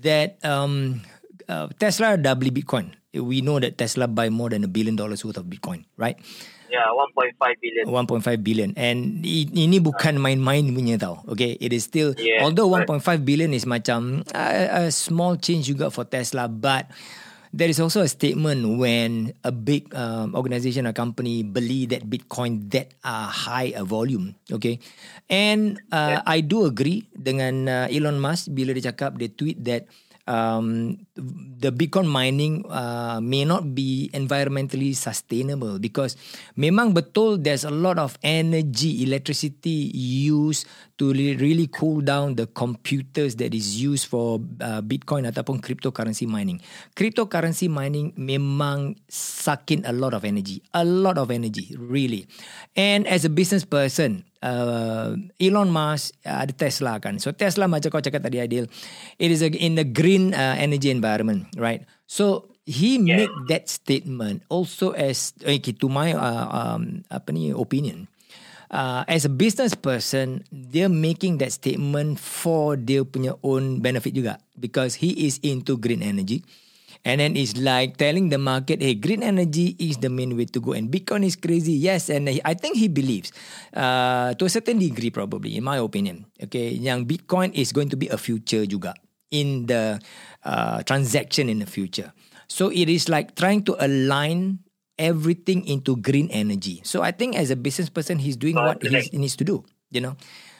that 0.00 0.40
um, 0.42 1.04
uh, 1.48 1.66
Tesla 1.78 2.14
dah 2.18 2.34
beli 2.34 2.50
Bitcoin. 2.52 2.92
We 3.16 3.40
know 3.40 3.56
that 3.56 3.80
Tesla 3.80 4.04
buy 4.04 4.28
more 4.28 4.52
than 4.52 4.64
a 4.64 4.70
billion 4.70 4.92
dollars 4.92 5.24
worth 5.24 5.40
of 5.40 5.48
Bitcoin, 5.48 5.88
right? 5.96 6.20
Yeah, 6.66 6.90
1.5 6.92 7.38
billion. 7.62 7.84
1.5 7.86 8.42
billion 8.42 8.70
and 8.74 9.22
ini 9.22 9.78
bukan 9.78 10.18
main-main 10.18 10.66
punya 10.74 10.98
tau 10.98 11.22
okay 11.30 11.54
it 11.62 11.70
is 11.70 11.86
still 11.86 12.10
Yeah, 12.18 12.42
although 12.42 12.66
correct. 12.66 13.06
1.5 13.06 13.22
billion 13.22 13.54
is 13.54 13.62
macam 13.64 14.26
a, 14.34 14.84
a 14.86 14.90
small 14.90 15.38
change 15.38 15.70
juga 15.70 15.94
for 15.94 16.02
Tesla 16.10 16.50
but 16.50 16.90
there 17.54 17.70
is 17.70 17.78
also 17.78 18.02
a 18.02 18.10
statement 18.10 18.82
when 18.82 19.30
a 19.46 19.54
big 19.54 19.88
um, 19.94 20.34
organization 20.34 20.90
or 20.90 20.92
company 20.92 21.46
beli 21.46 21.86
that 21.86 22.02
Bitcoin 22.10 22.66
that 22.74 22.92
uh, 23.06 23.30
high 23.30 23.70
a 23.78 23.86
volume 23.86 24.34
okay 24.50 24.82
and 25.30 25.78
uh, 25.94 26.18
I 26.26 26.42
do 26.42 26.66
agree 26.66 27.06
dengan 27.14 27.70
uh, 27.70 27.86
Elon 27.94 28.18
Musk 28.18 28.50
bila 28.50 28.74
dia 28.74 28.90
cakap 28.90 29.22
dia 29.22 29.30
tweet 29.30 29.62
that 29.62 29.86
um, 30.26 30.98
the 31.14 31.70
Bitcoin 31.70 32.10
mining 32.10 32.66
uh, 32.66 33.22
may 33.22 33.46
not 33.46 33.74
be 33.74 34.10
environmentally 34.12 34.94
sustainable 34.94 35.78
because 35.78 36.18
memang 36.58 36.92
betul 36.92 37.38
there's 37.38 37.64
a 37.64 37.70
lot 37.70 37.98
of 37.98 38.18
energy, 38.22 39.06
electricity 39.06 39.94
used 39.94 40.66
to 40.98 41.14
re- 41.14 41.38
really 41.38 41.70
cool 41.70 42.02
down 42.02 42.34
the 42.34 42.46
computers 42.50 43.38
that 43.38 43.54
is 43.54 43.80
used 43.80 44.10
for 44.10 44.42
uh, 44.60 44.82
Bitcoin 44.82 45.30
ataupun 45.30 45.62
cryptocurrency 45.62 46.26
mining. 46.26 46.58
Cryptocurrency 46.98 47.70
mining 47.70 48.10
memang 48.18 48.98
suck 49.06 49.70
in 49.70 49.86
a 49.86 49.94
lot 49.94 50.12
of 50.12 50.26
energy, 50.26 50.58
a 50.74 50.82
lot 50.82 51.16
of 51.16 51.30
energy, 51.30 51.70
really. 51.78 52.26
And 52.74 53.06
as 53.06 53.24
a 53.24 53.30
business 53.30 53.62
person, 53.62 54.25
uh, 54.42 55.16
Elon 55.40 55.70
Musk 55.70 56.16
uh, 56.26 56.44
ada 56.44 56.52
Tesla 56.52 56.98
kan. 56.98 57.16
So 57.22 57.32
Tesla 57.32 57.70
macam 57.70 57.88
kau 57.92 58.02
cakap 58.02 58.24
tadi 58.24 58.40
Adil, 58.40 58.68
it 59.16 59.30
is 59.30 59.40
a, 59.40 59.48
in 59.52 59.76
the 59.78 59.86
green 59.86 60.34
uh, 60.36 60.56
energy 60.58 60.90
environment, 60.92 61.48
right? 61.56 61.84
So 62.04 62.50
he 62.66 62.98
Yeah. 62.98 63.30
make 63.30 63.32
that 63.46 63.70
statement 63.70 64.42
also 64.50 64.90
as 64.92 65.32
okay, 65.40 65.72
to 65.78 65.86
my 65.86 66.12
uh, 66.12 66.46
um, 66.50 67.06
apa 67.08 67.30
ni 67.30 67.54
opinion. 67.54 68.10
Uh, 68.66 69.06
as 69.06 69.22
a 69.22 69.30
business 69.30 69.78
person, 69.78 70.42
they're 70.50 70.90
making 70.90 71.38
that 71.38 71.54
statement 71.54 72.18
for 72.18 72.74
dia 72.74 73.06
punya 73.06 73.38
own 73.46 73.78
benefit 73.78 74.10
juga 74.10 74.42
because 74.58 74.98
he 74.98 75.14
is 75.22 75.38
into 75.46 75.78
green 75.78 76.02
energy. 76.02 76.42
And 77.06 77.22
then 77.22 77.38
it's 77.38 77.54
like 77.54 78.02
telling 78.02 78.34
the 78.34 78.38
market, 78.42 78.82
hey, 78.82 78.98
green 78.98 79.22
energy 79.22 79.78
is 79.78 80.02
the 80.02 80.10
main 80.10 80.34
way 80.34 80.50
to 80.50 80.58
go. 80.58 80.74
And 80.74 80.90
Bitcoin 80.90 81.22
is 81.22 81.38
crazy. 81.38 81.78
Yes, 81.78 82.10
and 82.10 82.26
I 82.26 82.54
think 82.58 82.74
he 82.74 82.90
believes 82.90 83.30
uh, 83.70 84.34
to 84.34 84.44
a 84.44 84.50
certain 84.50 84.82
degree, 84.82 85.14
probably, 85.14 85.54
in 85.54 85.62
my 85.62 85.78
opinion. 85.78 86.26
Okay, 86.42 86.74
yang 86.74 87.06
Bitcoin 87.06 87.54
is 87.54 87.70
going 87.70 87.94
to 87.94 87.96
be 87.96 88.10
a 88.10 88.18
future 88.18 88.66
juga 88.66 88.98
in 89.30 89.70
the 89.70 90.02
uh, 90.42 90.82
transaction 90.82 91.46
in 91.46 91.62
the 91.62 91.70
future. 91.70 92.10
So 92.50 92.74
it 92.74 92.90
is 92.90 93.06
like 93.06 93.38
trying 93.38 93.62
to 93.70 93.78
align 93.78 94.66
everything 94.98 95.62
into 95.70 95.94
green 96.02 96.26
energy. 96.34 96.82
So 96.82 97.06
I 97.06 97.14
think 97.14 97.38
as 97.38 97.54
a 97.54 97.56
business 97.56 97.86
person, 97.86 98.18
he's 98.18 98.34
doing 98.34 98.58
what 98.58 98.82
he 98.82 99.14
needs 99.14 99.38
to 99.38 99.46
do. 99.46 99.62
You 99.94 100.02
know. 100.02 100.14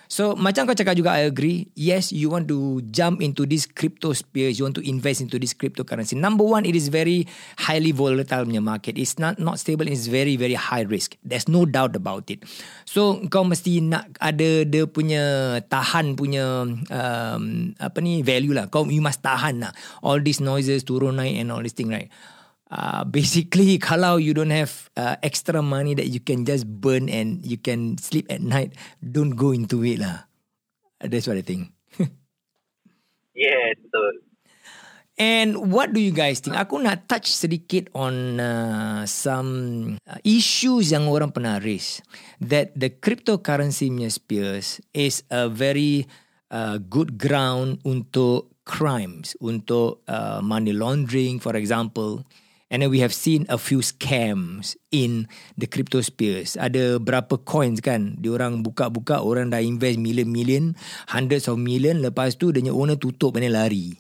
So 0.07 0.39
macam 0.39 0.67
kau 0.71 0.77
cakap 0.77 0.95
juga, 0.95 1.15
I 1.15 1.27
agree. 1.27 1.71
Yes, 1.75 2.15
you 2.15 2.31
want 2.31 2.47
to 2.51 2.83
jump 2.95 3.19
into 3.23 3.47
this 3.47 3.67
crypto 3.67 4.15
space. 4.15 4.59
You 4.59 4.67
want 4.67 4.79
to 4.79 4.85
invest 4.87 5.23
into 5.23 5.39
this 5.39 5.53
cryptocurrency. 5.53 6.15
Number 6.15 6.47
one, 6.47 6.65
it 6.65 6.79
is 6.79 6.89
very 6.89 7.27
highly 7.59 7.91
volatile 7.91 8.47
punya 8.47 8.63
market. 8.63 8.99
It's 8.99 9.19
not 9.19 9.39
not 9.43 9.59
stable. 9.59 9.87
It's 9.87 10.07
very 10.07 10.39
very 10.39 10.55
high 10.55 10.87
risk. 10.87 11.19
There's 11.27 11.51
no 11.51 11.67
doubt 11.67 11.99
about 11.99 12.31
it. 12.31 12.47
So 12.87 13.19
kau 13.27 13.43
mesti 13.43 13.83
nak 13.83 14.15
ada 14.23 14.63
dia 14.63 14.87
punya 14.87 15.59
tahan 15.67 16.15
punya 16.15 16.65
um, 16.71 17.45
apa 17.77 17.99
ni 17.99 18.23
value 18.23 18.55
lah. 18.55 18.71
Kau 18.71 18.87
you 18.87 19.03
must 19.03 19.21
tahan 19.21 19.63
lah. 19.63 19.73
All 20.01 20.23
these 20.23 20.39
noises 20.39 20.87
turun 20.87 21.19
naik 21.19 21.37
and 21.43 21.51
all 21.51 21.63
this 21.63 21.75
thing 21.75 21.91
right. 21.91 22.09
Uh, 22.67 23.07
basically 23.07 23.79
kalau 23.83 24.19
you 24.19 24.35
don't 24.35 24.51
have 24.51 24.91
uh, 24.99 25.15
extra 25.23 25.63
money 25.63 25.95
that 25.95 26.11
you 26.11 26.19
can 26.19 26.43
just 26.43 26.67
burn 26.67 27.07
and 27.07 27.47
you 27.47 27.55
can 27.55 27.95
sleep 27.95 28.27
at 28.27 28.43
night 28.43 28.75
don't 28.99 29.39
go 29.39 29.55
into 29.55 29.87
it 29.87 30.03
lah. 30.03 30.27
That's 30.99 31.27
what 31.27 31.39
I 31.39 31.45
think. 31.47 31.71
Yes, 33.37 33.77
betul. 33.85 34.25
and 35.21 35.73
what 35.73 35.93
do 35.93 36.01
you 36.01 36.13
guys 36.13 36.41
think? 36.41 36.57
Aku 36.57 36.81
nak 36.81 37.09
touch 37.09 37.29
sedikit 37.33 37.89
on 37.97 38.41
uh, 38.41 39.05
some 39.09 39.97
uh, 40.05 40.21
issues 40.25 40.93
yang 40.93 41.09
orang 41.09 41.33
pernah 41.33 41.61
raise. 41.61 42.05
That 42.41 42.77
the 42.77 42.93
cryptocurrency 42.93 43.89
punya 43.93 44.13
space 44.13 44.81
is 44.93 45.25
a 45.33 45.49
very 45.49 46.09
uh, 46.53 46.81
good 46.81 47.17
ground 47.17 47.81
untuk 47.85 48.53
crimes 48.67 49.39
untuk 49.39 50.03
uh, 50.11 50.43
money 50.43 50.75
laundering 50.75 51.39
for 51.39 51.55
example 51.55 52.27
And 52.67 52.83
then 52.83 52.91
we 52.91 52.99
have 52.99 53.15
seen 53.15 53.47
a 53.47 53.63
few 53.63 53.79
scams 53.79 54.75
in 54.91 55.31
the 55.55 55.71
crypto 55.71 56.03
space. 56.03 56.59
Ada 56.59 56.99
berapa 56.99 57.39
coins 57.47 57.79
kan, 57.79 58.19
diorang 58.19 58.67
buka-buka, 58.67 59.23
orang 59.23 59.55
dah 59.55 59.63
invest 59.63 60.03
million-million, 60.03 60.75
hundreds 61.07 61.47
of 61.47 61.63
million, 61.63 62.03
lepas 62.03 62.35
tu 62.35 62.51
dia 62.51 62.75
owner 62.75 62.99
tutup 62.99 63.39
and 63.39 63.47
then 63.47 63.55
lari. 63.55 63.95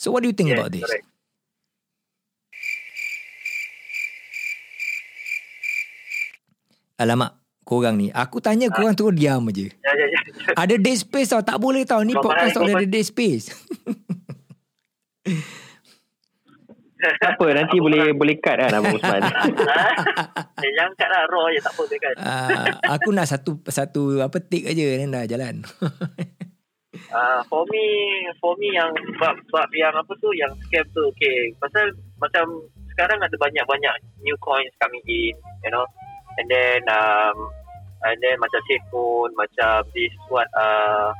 So 0.00 0.16
what 0.16 0.24
do 0.24 0.32
you 0.32 0.36
think 0.36 0.56
Yes, 0.56 0.64
about 0.64 0.72
this? 0.72 0.88
correct. 0.88 1.04
Alamak, 6.96 7.36
korang 7.66 7.98
ni. 7.98 8.08
Aku 8.14 8.38
tanya 8.38 8.70
korang 8.70 8.94
terus 8.94 9.12
diam 9.12 9.44
aje. 9.50 9.74
Ya, 9.82 9.92
ya, 9.92 10.06
ya. 10.08 10.20
Ada 10.54 10.78
dead 10.78 10.96
space 10.96 11.34
tau, 11.34 11.42
tak 11.42 11.58
boleh 11.58 11.82
tau. 11.84 12.00
Ni 12.06 12.14
podcast 12.14 12.54
tak 12.54 12.62
boleh 12.62 12.78
ada 12.80 12.88
dead 12.88 13.04
space. 13.04 13.50
Tak 17.24 17.40
apa 17.40 17.46
nanti 17.56 17.76
boleh 17.80 18.12
boleh 18.12 18.36
cut 18.36 18.60
kan 18.60 18.76
Abang 18.76 19.00
Usman. 19.00 19.22
Eh, 20.64 20.70
jangan 20.76 20.92
kat 20.96 21.08
lah 21.08 21.22
raw 21.28 21.48
je 21.52 21.60
tak 21.60 21.72
apa 21.72 21.82
ke 21.88 21.96
kan. 21.96 22.14
uh, 22.20 22.66
aku 22.96 23.08
nak 23.12 23.28
satu 23.28 23.60
satu 23.68 24.20
apa 24.20 24.36
take 24.44 24.68
aja 24.68 24.84
dan 25.00 25.12
dah 25.12 25.24
jalan. 25.24 25.54
Uh, 27.12 27.40
for 27.50 27.64
me, 27.72 27.84
for 28.40 28.56
me 28.60 28.72
yang 28.72 28.92
bab, 29.20 29.36
bab 29.52 29.68
yang 29.76 29.92
apa 29.92 30.12
tu, 30.20 30.32
yang 30.36 30.52
scam 30.68 30.84
tu, 30.92 31.04
okay. 31.12 31.52
Pasal 31.60 31.92
macam 32.16 32.64
sekarang 32.94 33.18
ada 33.20 33.36
banyak-banyak 33.36 33.94
new 34.22 34.36
coins 34.40 34.72
coming 34.78 35.02
in, 35.10 35.34
you 35.66 35.70
know. 35.74 35.84
And 36.38 36.46
then, 36.48 36.80
um, 36.88 37.36
and 38.06 38.16
then 38.22 38.38
macam 38.38 38.62
Safephone, 38.70 39.34
macam 39.34 39.84
this 39.92 40.14
what, 40.30 40.46
uh, 40.54 41.10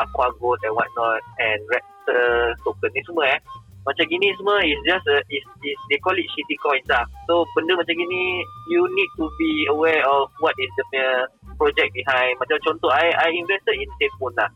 Aqua 0.00 0.32
Gold 0.40 0.58
and 0.64 0.74
whatnot, 0.74 1.22
and 1.38 1.60
Raptor 1.70 2.56
token 2.66 2.90
ni 2.90 3.02
semua 3.06 3.38
eh. 3.38 3.40
Macam 3.84 4.04
gini 4.08 4.32
semua 4.40 4.64
is 4.64 4.80
just 4.88 5.04
a, 5.12 5.20
is, 5.28 5.44
is 5.60 5.78
they 5.92 6.00
call 6.00 6.16
it 6.16 6.24
shitty 6.32 6.56
coins 6.56 6.88
lah. 6.88 7.04
So 7.28 7.44
benda 7.52 7.76
macam 7.76 7.92
gini 7.92 8.40
you 8.72 8.80
need 8.96 9.10
to 9.20 9.28
be 9.36 9.68
aware 9.68 10.00
of 10.08 10.32
what 10.40 10.56
is 10.56 10.72
the 10.76 11.28
project 11.60 11.92
behind. 11.92 12.40
Macam 12.40 12.56
contoh 12.64 12.88
I 12.88 13.12
I 13.12 13.28
invested 13.36 13.76
in 13.76 13.88
Safephone 14.00 14.36
lah. 14.40 14.48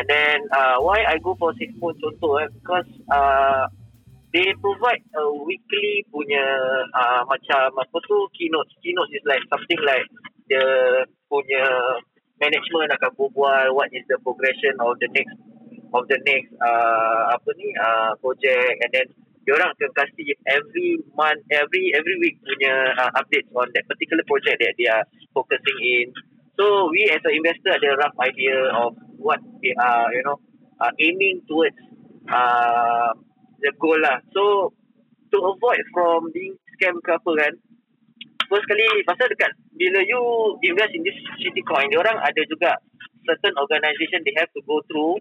And 0.00 0.08
then 0.08 0.48
uh, 0.50 0.80
why 0.80 1.04
I 1.04 1.20
go 1.20 1.36
for 1.36 1.52
Safephone 1.60 2.00
contoh 2.00 2.40
eh 2.40 2.48
because 2.56 2.88
uh, 3.12 3.68
they 4.32 4.48
provide 4.58 5.04
a 5.12 5.24
weekly 5.44 6.02
punya 6.08 6.42
uh, 6.90 7.22
macam 7.28 7.68
apa 7.68 7.96
tu 8.08 8.16
keynote. 8.32 8.72
Keynote 8.80 9.12
is 9.12 9.24
like 9.28 9.44
something 9.52 9.78
like 9.84 10.08
the 10.48 10.64
punya 11.28 11.64
management 12.40 12.90
akan 12.96 13.10
berbual 13.14 13.76
what 13.76 13.92
is 13.94 14.02
the 14.10 14.18
progression 14.24 14.74
of 14.82 14.98
the 14.98 15.08
next 15.14 15.36
of 15.94 16.02
the 16.10 16.18
next 16.26 16.50
uh, 16.58 17.32
apa 17.32 17.48
ni 17.54 17.70
uh, 17.78 18.12
project. 18.18 18.74
And 18.82 18.90
then 18.90 19.06
diorang 19.46 19.70
akan 19.78 19.90
kasih 19.94 20.34
every 20.50 20.98
month 21.14 21.40
every 21.54 21.94
every 21.94 22.16
week 22.18 22.36
punya 22.42 22.92
uh, 22.98 23.10
updates 23.14 23.48
on 23.54 23.70
that 23.78 23.86
particular 23.86 24.26
project 24.26 24.58
that 24.58 24.74
they 24.74 24.90
are 24.90 25.06
focusing 25.30 25.78
in. 25.80 26.06
So 26.58 26.90
we 26.90 27.06
as 27.10 27.22
an 27.22 27.34
investor 27.38 27.78
ada 27.78 27.98
rough 27.98 28.16
idea 28.18 28.58
of 28.74 28.98
what 29.22 29.38
they 29.62 29.74
are 29.78 30.10
you 30.10 30.24
know 30.26 30.42
uh, 30.82 30.92
aiming 30.98 31.46
towards 31.46 31.78
uh, 32.26 33.14
the 33.62 33.70
goal 33.78 33.98
lah. 34.02 34.18
So 34.34 34.74
to 35.30 35.38
avoid 35.38 35.82
from 35.94 36.30
being 36.34 36.58
scam 36.74 36.98
ke 37.02 37.10
apa 37.14 37.30
kan 37.38 37.54
first 38.50 38.66
kali 38.70 38.86
pasal 39.06 39.26
dekat 39.30 39.50
bila 39.74 39.98
you 40.06 40.20
invest 40.62 40.94
in 40.94 41.02
this 41.02 41.16
shitty 41.42 41.62
coin 41.66 41.90
dia 41.90 41.98
orang 41.98 42.18
ada 42.22 42.42
juga 42.46 42.78
certain 43.26 43.54
organisation 43.58 44.20
they 44.22 44.34
have 44.36 44.50
to 44.52 44.62
go 44.68 44.78
through 44.86 45.18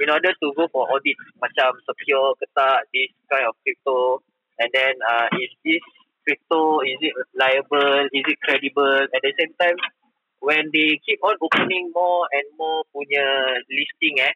in 0.00 0.10
order 0.10 0.32
to 0.34 0.46
go 0.56 0.66
for 0.72 0.88
audit 0.90 1.16
macam 1.38 1.74
secure 1.86 2.34
ke 2.40 2.46
tak 2.56 2.86
this 2.90 3.10
kind 3.30 3.46
of 3.46 3.54
crypto 3.62 4.20
and 4.58 4.70
then 4.74 4.94
uh, 5.06 5.26
is 5.38 5.50
this 5.62 5.84
crypto 6.24 6.80
is 6.82 6.98
it 7.04 7.14
liable 7.36 8.08
is 8.10 8.24
it 8.26 8.38
credible? 8.42 9.06
At 9.12 9.20
the 9.22 9.32
same 9.38 9.52
time 9.60 9.78
when 10.40 10.68
they 10.72 11.00
keep 11.04 11.20
on 11.24 11.36
opening 11.40 11.92
more 11.94 12.28
and 12.32 12.46
more 12.56 12.84
punya 12.92 13.24
listing 13.68 14.20
eh 14.20 14.34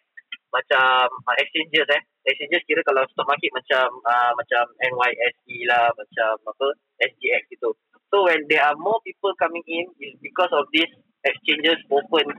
macam 0.49 1.09
uh, 1.29 1.37
exchanges 1.37 1.85
eh 1.93 2.03
exchanges 2.25 2.65
kira 2.65 2.81
kalau 2.85 3.05
stock 3.13 3.29
market 3.29 3.53
macam 3.53 3.87
uh, 4.05 4.33
macam 4.37 4.65
NYSE 4.81 5.57
lah 5.69 5.93
macam 5.93 6.33
apa 6.49 6.67
SGX 7.05 7.43
gitu. 7.53 7.73
So 8.09 8.25
when 8.25 8.49
there 8.49 8.65
are 8.65 8.77
more 8.77 9.01
people 9.05 9.37
coming 9.37 9.65
in 9.69 9.93
is 10.01 10.17
because 10.25 10.49
of 10.57 10.65
this 10.73 10.89
exchanges 11.25 11.77
open 11.93 12.33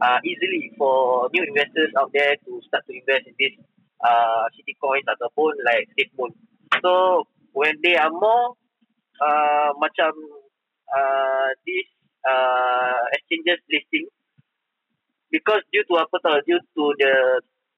uh, 0.00 0.18
easily 0.24 0.72
for 0.78 1.28
new 1.30 1.44
investors 1.44 1.90
out 1.98 2.10
there 2.14 2.34
to 2.46 2.62
start 2.66 2.82
to 2.86 2.94
invest 2.94 3.26
in 3.28 3.34
this 3.38 3.54
uh, 4.02 4.44
city 4.56 4.74
coins 4.80 5.06
ataupun 5.06 5.54
like 5.66 5.86
SafeMoon 5.94 6.32
so 6.82 7.24
when 7.54 7.74
they 7.82 7.94
are 7.94 8.10
more 8.10 8.58
uh, 9.22 9.70
macam 9.78 10.10
uh, 10.90 11.48
this 11.62 11.88
uh, 12.26 13.02
exchanges 13.14 13.60
listing 13.70 14.06
because 15.30 15.62
due 15.74 15.84
to 15.86 15.94
apa 15.98 16.16
tau 16.22 16.38
due 16.46 16.62
to 16.74 16.84
the 16.98 17.14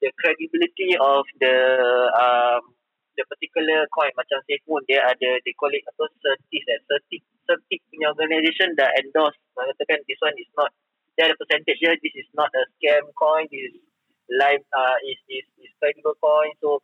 the 0.05 0.12
credibility 0.20 0.92
of 1.00 1.24
the 1.40 1.57
um, 2.12 2.62
the 3.16 3.24
particular 3.33 3.88
coin 3.92 4.12
macam 4.12 4.38
SafeMoon 4.44 4.85
dia 4.85 5.00
ada 5.09 5.40
they 5.42 5.57
call 5.57 5.72
it 5.72 5.85
apa 5.88 6.05
certis 6.20 6.64
eh 6.68 6.81
certis 6.85 7.22
certis 7.48 7.81
punya 7.88 8.12
organisation 8.12 8.76
dah 8.76 8.92
endorse 9.00 9.37
mengatakan 9.57 10.05
this 10.05 10.20
one 10.20 10.37
is 10.37 10.50
not 10.55 10.68
dia 11.16 11.33
ada 11.33 11.35
percentage 11.40 11.81
dia 11.81 11.96
this 12.05 12.14
is 12.14 12.29
not 12.37 12.52
a 12.52 12.62
scam 12.76 13.09
coin 13.16 13.48
this 13.48 13.72
is 13.72 13.76
live 14.31 14.62
uh, 14.76 14.98
is 15.07 15.18
is 15.33 15.46
is 15.64 15.72
credible 15.81 16.14
coin. 16.20 16.52
So 16.61 16.83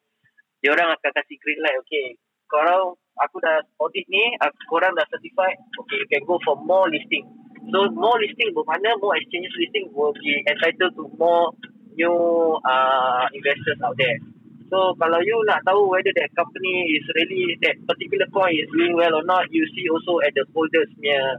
dia 0.65 0.73
orang 0.73 0.95
akan 0.97 1.11
kasih 1.13 1.37
green 1.43 1.61
light 1.61 1.79
okay. 1.85 2.17
Kalau 2.49 3.01
aku 3.17 3.41
dah 3.41 3.65
audit 3.81 4.05
ni 4.13 4.37
aku, 4.41 4.57
korang 4.69 4.93
dah 4.97 5.05
certified 5.09 5.57
okay 5.81 5.97
you 6.01 6.09
can 6.09 6.23
go 6.25 6.41
for 6.43 6.57
more 6.65 6.89
listing. 6.89 7.29
So 7.71 7.93
more 7.95 8.19
listing 8.19 8.51
bermakna 8.57 8.99
more 8.99 9.15
exchanges 9.15 9.55
listing 9.55 9.93
will 9.95 10.17
be 10.19 10.43
entitled 10.49 10.97
to 10.99 11.05
more 11.21 11.53
new 11.95 12.17
uh, 12.65 13.29
investors 13.37 13.79
out 13.85 13.97
there. 14.01 14.19
So 14.73 14.97
kalau 14.97 15.21
you 15.21 15.37
nak 15.45 15.61
tahu 15.69 15.85
whether 15.93 16.17
that 16.17 16.33
company 16.33 16.97
is 16.97 17.05
really 17.13 17.61
that 17.61 17.77
particular 17.85 18.25
coin 18.33 18.57
is 18.57 18.65
doing 18.73 18.97
well 18.97 19.21
or 19.21 19.25
not, 19.29 19.45
you 19.53 19.69
see 19.77 19.85
also 19.93 20.25
at 20.25 20.33
the 20.33 20.49
holders 20.57 20.89
punya, 20.97 21.37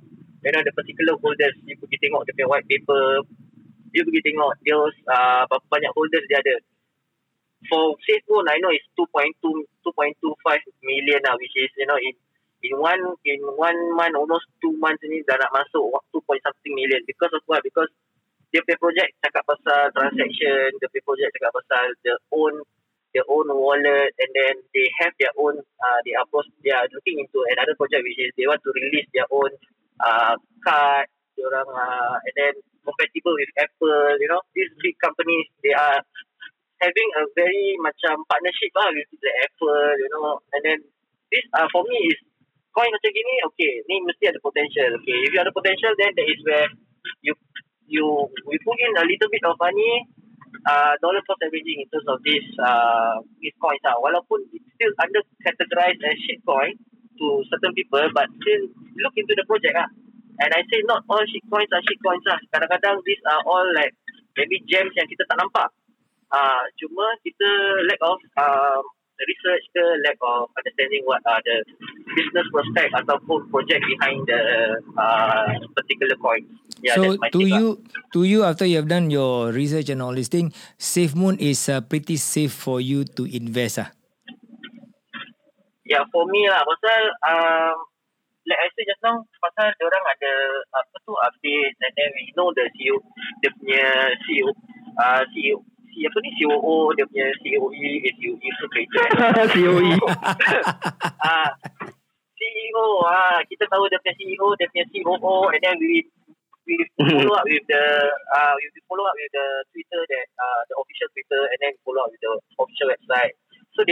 know 0.52 0.64
the 0.66 0.76
particular 0.76 1.16
holders, 1.22 1.56
you 1.64 1.80
pergi 1.80 1.98
tengok 2.04 2.28
dia 2.28 2.36
punya 2.36 2.52
white 2.52 2.68
paper, 2.68 3.24
you 3.96 4.04
pergi 4.04 4.22
tengok 4.28 4.52
dia 4.66 4.76
uh, 4.76 5.44
berapa 5.48 5.66
banyak 5.72 5.92
holders 5.96 6.26
dia 6.28 6.44
ada. 6.44 6.56
For 7.72 7.96
SafeMoon, 8.04 8.52
I 8.52 8.60
know 8.60 8.76
it's 8.76 8.84
2.2 9.00 9.40
2.25 9.40 10.20
million 10.84 11.24
lah, 11.24 11.40
which 11.40 11.56
is 11.56 11.72
you 11.80 11.88
know 11.88 11.96
in 11.96 12.12
in 12.60 12.76
one 12.76 13.00
in 13.24 13.40
one 13.56 13.80
month 13.96 14.20
almost 14.20 14.52
two 14.60 14.76
months 14.84 15.00
ni 15.08 15.24
dah 15.24 15.40
nak 15.40 15.52
masuk 15.56 15.96
two 16.12 16.20
point 16.28 16.44
something 16.44 16.76
million. 16.76 17.00
Because 17.08 17.32
of 17.32 17.40
what? 17.48 17.64
Because 17.64 17.88
dia 18.54 18.62
punya 18.62 18.78
project 18.78 19.10
cakap 19.26 19.44
pasal 19.50 19.90
transaction 19.98 20.70
dia 20.78 20.88
punya 20.94 21.04
project 21.10 21.32
cakap 21.34 21.52
pasal 21.58 21.84
the 22.06 22.14
own 22.30 22.54
their 23.18 23.26
own 23.26 23.50
wallet 23.50 24.14
and 24.14 24.32
then 24.38 24.54
they 24.78 24.86
have 25.02 25.10
their 25.18 25.34
own 25.42 25.58
uh, 25.58 26.00
they 26.06 26.14
are 26.14 26.26
post, 26.30 26.54
they 26.62 26.70
are 26.70 26.86
looking 26.94 27.18
into 27.18 27.42
another 27.50 27.74
project 27.74 28.06
which 28.06 28.22
is 28.22 28.30
they 28.38 28.46
want 28.46 28.62
to 28.62 28.70
release 28.78 29.10
their 29.10 29.26
own 29.34 29.50
uh, 30.00 30.36
card 30.64 31.08
orang 31.44 31.70
uh, 31.70 32.16
and 32.24 32.36
then 32.38 32.54
compatible 32.84 33.36
with 33.36 33.52
Apple 33.60 34.16
you 34.20 34.30
know. 34.30 34.42
These 34.56 34.72
big 34.80 34.96
companies 35.00 35.48
they 35.64 35.76
are 35.76 36.00
having 36.80 37.10
a 37.20 37.24
very 37.36 37.80
macam 37.80 38.24
partnership 38.28 38.72
lah 38.76 38.92
with 38.92 39.10
the 39.12 39.32
Apple 39.44 39.98
you 40.00 40.10
know. 40.14 40.40
And 40.56 40.62
then 40.64 40.80
this 41.32 41.46
uh, 41.56 41.68
for 41.72 41.84
me 41.88 42.12
is 42.12 42.20
coin 42.74 42.90
macam 42.90 43.12
gini 43.14 43.36
okay 43.54 43.74
ni 43.86 44.02
mesti 44.02 44.34
ada 44.34 44.40
potential 44.42 44.90
okay. 45.02 45.18
If 45.28 45.32
you 45.34 45.42
ada 45.42 45.54
potential 45.54 45.92
then 45.98 46.12
that 46.16 46.28
is 46.28 46.42
where 46.46 46.70
you 47.22 47.34
you 47.88 48.06
we 48.48 48.56
put 48.64 48.78
in 48.80 48.94
a 48.98 49.06
little 49.06 49.30
bit 49.32 49.44
of 49.46 49.60
money 49.60 50.08
uh, 50.70 50.94
dollar 51.04 51.22
cost 51.28 51.44
averaging 51.44 51.84
in 51.84 51.88
terms 51.92 52.08
of 52.08 52.20
this 52.24 52.46
uh, 52.62 53.20
this 53.42 53.56
coins 53.60 53.84
lah. 53.84 53.98
Walaupun 54.00 54.48
it's 54.54 54.70
still 54.76 54.94
under 55.02 55.22
categorized 55.44 56.02
as 56.04 56.18
shit 56.24 56.40
coin 56.48 56.74
to 57.24 57.40
certain 57.48 57.72
people 57.72 58.04
but 58.12 58.28
still 58.44 58.68
look 59.00 59.16
into 59.16 59.32
the 59.32 59.48
project 59.48 59.72
lah 59.80 59.88
and 60.44 60.52
I 60.52 60.62
say 60.68 60.84
not 60.84 61.08
all 61.08 61.24
shit 61.24 61.48
coins 61.48 61.72
are 61.72 61.84
shit 61.88 62.00
coins 62.04 62.28
lah 62.28 62.40
kadang-kadang 62.52 63.00
these 63.08 63.24
are 63.32 63.40
all 63.48 63.64
like 63.72 63.96
maybe 64.36 64.60
gems 64.68 64.92
yang 65.00 65.08
kita 65.08 65.24
tak 65.32 65.40
nampak 65.40 65.72
uh, 66.36 66.64
cuma 66.76 67.06
kita 67.24 67.48
lack 67.88 68.02
of 68.04 68.20
um, 68.36 68.84
research 69.22 69.64
ke 69.72 69.84
lack 70.04 70.18
of 70.26 70.50
understanding 70.58 71.06
what 71.06 71.22
are 71.30 71.42
the 71.46 71.58
business 72.18 72.48
prospect 72.50 72.92
ataupun 72.98 73.46
project 73.54 73.82
behind 73.86 74.26
the 74.26 74.42
uh, 74.98 75.54
particular 75.78 76.18
coin. 76.20 76.44
Yeah, 76.84 77.00
so 77.00 77.16
to 77.16 77.42
you, 77.46 77.80
lah. 77.80 78.12
to 78.12 78.20
you 78.28 78.40
after 78.44 78.66
you 78.68 78.82
have 78.82 78.90
done 78.90 79.08
your 79.14 79.54
research 79.54 79.88
and 79.88 80.04
all 80.04 80.12
this 80.12 80.28
thing, 80.28 80.52
SafeMoon 80.76 81.40
is 81.40 81.70
uh, 81.70 81.80
pretty 81.86 82.18
safe 82.18 82.52
for 82.52 82.84
you 82.84 83.08
to 83.16 83.24
invest 83.30 83.80
ah. 83.80 83.90
Yeah, 85.94 86.10
for 86.10 86.26
me 86.26 86.50
lah, 86.50 86.66
pasal 86.66 87.02
um, 87.22 87.78
like 88.50 88.62
I 88.66 88.68
said 88.74 88.90
just 88.90 89.02
now, 89.06 89.22
pasal 89.38 89.70
orang 89.78 90.04
ada 90.10 90.34
apa 90.74 90.96
tu 91.06 91.14
update 91.14 91.78
and 91.78 91.94
then 91.94 92.10
we 92.18 92.34
know 92.34 92.50
the 92.50 92.66
CEO, 92.74 92.98
dia 93.46 93.54
punya 93.54 94.10
CEO, 94.26 94.50
uh, 94.98 95.22
CEO 95.30 95.62
si 95.94 96.02
apa 96.10 96.18
ni 96.26 96.30
COO 96.42 96.90
dia 96.98 97.06
punya 97.06 97.30
COE 97.38 97.90
SUE 98.18 98.50
tu 98.58 98.66
kereta 98.74 99.46
COE 99.54 99.94
ah 101.30 101.50
CEO 102.34 102.86
ah 103.06 103.38
kita 103.46 103.70
tahu 103.70 103.86
dia 103.86 104.02
punya 104.02 104.16
CEO 104.18 104.48
dia 104.58 104.68
punya 104.74 104.86
COO 104.90 105.54
and 105.54 105.62
then 105.62 105.78
we 105.78 106.02
we 106.66 106.76
follow 106.98 107.38
up 107.38 107.46
with 107.46 107.66
the 107.70 107.84
uh, 108.34 108.54
we 108.58 108.66
follow 108.90 109.06
up 109.06 109.16
with 109.16 109.32
the 109.36 109.48
Twitter 109.70 110.02
that 110.02 110.26
uh, 110.42 110.62
the 110.66 110.76
official 110.82 111.10
Twitter 111.14 111.42
and 111.46 111.60
then 111.62 111.74
follow 111.86 112.02
up 112.08 112.10
with 112.10 112.24
the 112.24 112.33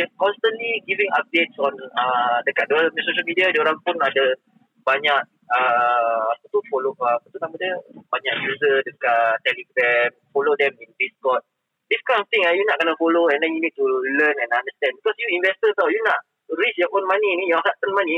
they 0.02 0.10
constantly 0.18 0.82
giving 0.90 1.10
updates 1.14 1.54
on 1.62 1.78
uh, 1.78 2.42
dekat 2.50 2.66
dia 2.66 2.90
social 3.06 3.26
media 3.30 3.46
dia 3.54 3.62
orang 3.62 3.78
pun 3.86 3.94
ada 4.02 4.34
banyak 4.82 5.22
uh, 5.54 6.26
apa 6.34 6.46
tu 6.50 6.58
follow 6.74 6.90
uh, 6.98 7.22
apa 7.22 7.26
tu 7.30 7.38
nama 7.38 7.54
dia? 7.62 7.78
Banyak 8.10 8.36
user 8.50 8.82
dekat 8.82 9.38
Telegram 9.46 10.10
follow 10.34 10.58
them 10.58 10.74
in 10.82 10.90
Discord. 10.98 11.46
This 11.86 12.02
kind 12.10 12.26
of 12.26 12.28
thing 12.34 12.42
uh, 12.50 12.54
you 12.56 12.66
nak 12.66 12.82
kena 12.82 12.98
follow 12.98 13.30
and 13.30 13.38
then 13.46 13.54
you 13.54 13.62
need 13.62 13.78
to 13.78 13.86
learn 14.18 14.34
and 14.42 14.50
understand. 14.50 14.98
Because 14.98 15.18
you 15.22 15.38
investor 15.38 15.70
tau 15.78 15.86
you 15.86 16.02
nak 16.02 16.18
raise 16.58 16.78
your 16.82 16.90
own 16.98 17.06
money 17.06 17.38
ni 17.38 17.54
your 17.54 17.62
hard 17.62 17.78
money. 17.94 18.18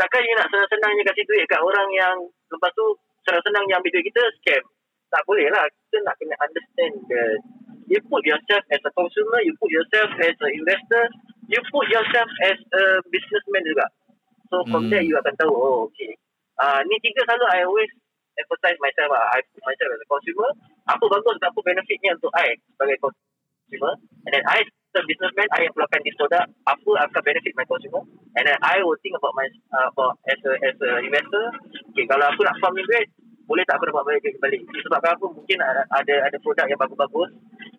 Takkan 0.00 0.24
you 0.24 0.32
nak 0.32 0.48
senang-senangnya 0.48 1.04
kasih 1.12 1.24
duit 1.28 1.44
kat 1.44 1.60
orang 1.60 1.88
yang 1.92 2.16
lepas 2.48 2.72
tu 2.72 2.96
senang-senangnya 3.28 3.76
ambil 3.76 3.92
duit 3.92 4.08
kita 4.08 4.22
scam. 4.40 4.64
Tak 5.12 5.20
boleh 5.28 5.52
lah. 5.52 5.68
Kita 5.68 6.00
nak 6.08 6.16
kena 6.16 6.36
understand 6.40 6.94
the 7.12 7.22
you 7.88 7.98
put 8.06 8.22
yourself 8.24 8.62
as 8.70 8.80
a 8.84 8.92
consumer 8.92 9.38
you 9.42 9.52
put 9.56 9.72
yourself 9.72 10.08
as 10.20 10.36
an 10.36 10.52
investor 10.52 11.04
you 11.48 11.60
put 11.72 11.86
yourself 11.88 12.28
as 12.46 12.58
a 12.76 12.84
businessman 13.08 13.62
juga 13.64 13.86
so 14.52 14.60
from 14.68 14.86
hmm. 14.86 14.90
there 14.92 15.04
you 15.04 15.16
akan 15.16 15.34
tahu 15.40 15.52
oh 15.52 15.88
okay 15.88 16.12
uh, 16.60 16.80
ni 16.84 16.96
tiga 17.00 17.24
selalu 17.24 17.44
I 17.48 17.58
always 17.64 17.90
emphasize 18.38 18.78
myself 18.78 19.10
lah. 19.10 19.24
I 19.34 19.38
put 19.50 19.62
myself 19.66 19.90
as 19.94 20.00
a 20.02 20.08
consumer. 20.08 20.50
Apa 20.88 21.04
bagus 21.10 21.36
dan 21.42 21.50
apa 21.50 21.60
benefitnya 21.60 22.10
untuk 22.16 22.32
I 22.38 22.54
sebagai 22.74 22.96
consumer. 23.02 23.92
And 24.26 24.32
then 24.32 24.44
I 24.46 24.62
as 24.62 24.94
a 24.96 25.02
businessman, 25.04 25.48
I 25.52 25.68
keluarkan 25.74 26.00
this 26.06 26.16
product. 26.16 26.48
Apa 26.64 26.90
akan 27.10 27.22
benefit 27.26 27.52
my 27.58 27.66
consumer. 27.66 28.02
And 28.38 28.44
then 28.46 28.58
I 28.62 28.80
will 28.80 28.96
think 29.02 29.18
about 29.18 29.34
my 29.34 29.46
uh, 29.74 29.90
about 29.92 30.16
as 30.30 30.40
a 30.46 30.52
as 30.64 30.76
a 30.78 30.90
investor. 31.02 31.44
Okay, 31.92 32.06
kalau 32.08 32.24
aku 32.30 32.46
nak 32.46 32.56
farm 32.62 32.78
duit, 32.78 33.06
boleh 33.44 33.64
tak 33.68 33.76
aku 33.80 33.90
dapat 33.90 34.02
balik 34.06 34.20
duit 34.24 34.34
kembali. 34.38 34.58
Sebab 34.86 35.00
apa 35.02 35.26
mungkin 35.28 35.58
ada 35.60 35.82
ada, 35.92 36.14
ada 36.30 36.36
produk 36.40 36.66
yang 36.70 36.80
bagus-bagus. 36.80 37.30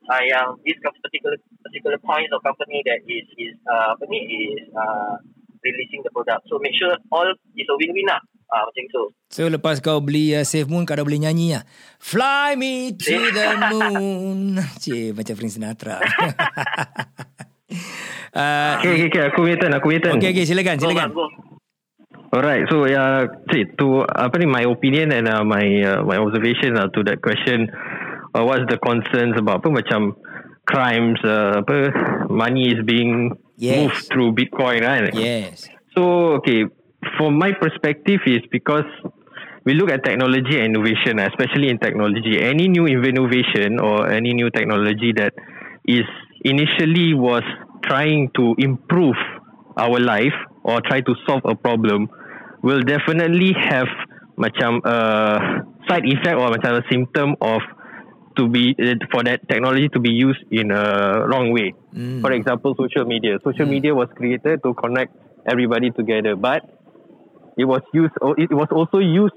Uh, 0.10 0.24
yang 0.26 0.58
this 0.66 0.74
particular 0.82 1.38
particular 1.62 2.02
points 2.02 2.34
of 2.34 2.42
company 2.42 2.82
that 2.82 2.98
is 3.06 3.30
is 3.38 3.54
uh, 3.70 3.94
apa 3.94 4.04
ni 4.10 4.20
is 4.26 4.66
uh, 4.74 5.22
releasing 5.62 6.02
the 6.02 6.10
product. 6.10 6.50
So 6.50 6.58
make 6.58 6.74
sure 6.74 6.98
all 7.14 7.30
is 7.30 7.70
a 7.70 7.76
win-win 7.78 8.10
lah. 8.10 8.18
Ah, 8.50 8.66
macam 8.66 8.82
tu. 8.90 9.04
So 9.30 9.46
lepas 9.46 9.78
kau 9.78 10.02
beli 10.02 10.34
uh, 10.34 10.42
Safe 10.42 10.66
Moon 10.66 10.82
kau 10.82 10.98
dah 10.98 11.06
boleh 11.06 11.22
nyanyi 11.22 11.54
lah. 11.54 11.64
Fly 12.02 12.58
me 12.58 12.98
to 12.98 13.30
the 13.38 13.48
moon. 13.70 14.58
Cik, 14.82 15.14
macam 15.14 15.34
Prince 15.38 15.62
Sinatra. 15.62 16.02
uh, 18.34 18.82
okay, 18.82 18.90
okay, 18.90 19.08
okay, 19.14 19.22
aku 19.30 19.46
punya 19.46 19.58
turn, 19.62 19.74
aku 19.78 19.94
punya 19.94 20.02
turn. 20.02 20.18
Okay, 20.18 20.34
okay, 20.34 20.50
silakan, 20.50 20.82
silakan. 20.82 21.14
Go, 21.14 21.30
go. 21.30 21.50
Alright, 22.30 22.66
so 22.70 22.86
yeah, 22.86 23.26
cik, 23.50 23.74
to 23.82 24.06
apa 24.06 24.38
ni 24.38 24.46
my 24.46 24.62
opinion 24.70 25.10
and 25.10 25.26
uh, 25.26 25.42
my 25.42 25.66
uh, 25.82 26.06
my 26.06 26.18
observation 26.22 26.78
uh, 26.78 26.86
to 26.94 27.02
that 27.02 27.26
question, 27.26 27.70
uh, 28.36 28.44
what's 28.44 28.66
the 28.70 28.78
concerns 28.78 29.38
about 29.38 29.66
apa 29.66 29.70
macam 29.70 30.16
crimes, 30.66 31.18
uh, 31.26 31.66
apa 31.66 31.94
money 32.30 32.70
is 32.70 32.82
being 32.86 33.34
yes. 33.58 33.78
moved 33.78 34.02
through 34.12 34.30
Bitcoin, 34.34 34.86
right? 34.86 35.10
Yes. 35.14 35.68
So 35.98 36.38
okay, 36.40 36.66
from 37.18 37.38
my 37.38 37.54
perspective 37.54 38.22
is 38.26 38.42
because 38.52 38.88
we 39.66 39.74
look 39.74 39.92
at 39.92 40.04
technology 40.04 40.58
and 40.60 40.76
innovation, 40.76 41.20
especially 41.20 41.70
in 41.70 41.78
technology. 41.80 42.42
Any 42.42 42.68
new 42.68 42.86
innovation 42.86 43.80
or 43.80 44.10
any 44.10 44.34
new 44.34 44.50
technology 44.50 45.14
that 45.18 45.34
is 45.86 46.06
initially 46.46 47.14
was 47.14 47.44
trying 47.84 48.30
to 48.36 48.56
improve 48.58 49.18
our 49.78 50.00
life 50.00 50.36
or 50.64 50.82
try 50.82 51.02
to 51.02 51.14
solve 51.28 51.42
a 51.46 51.56
problem 51.56 52.10
will 52.62 52.82
definitely 52.82 53.56
have 53.56 53.88
macam 54.40 54.80
a 54.84 54.96
side 55.88 56.08
effect 56.08 56.36
or 56.36 56.48
macam 56.52 56.80
a 56.80 56.84
symptom 56.92 57.36
of 57.42 57.60
to 58.40 58.48
be 58.48 58.72
uh, 58.80 58.96
for 59.12 59.22
that 59.28 59.44
technology 59.52 59.90
to 59.92 60.00
be 60.00 60.10
used 60.10 60.40
in 60.50 60.72
a 60.72 61.28
wrong 61.28 61.52
way. 61.52 61.74
Mm. 61.94 62.22
For 62.22 62.32
example, 62.32 62.76
social 62.80 63.04
media. 63.04 63.38
Social 63.44 63.68
media 63.68 63.94
was 63.94 64.08
created 64.16 64.64
to 64.64 64.74
connect 64.74 65.12
everybody 65.46 65.92
together, 65.92 66.36
but 66.36 66.64
it 67.58 67.66
was 67.66 67.84
used. 67.94 68.16
It 68.38 68.56
was 68.56 68.72
also 68.72 69.00
used 69.00 69.36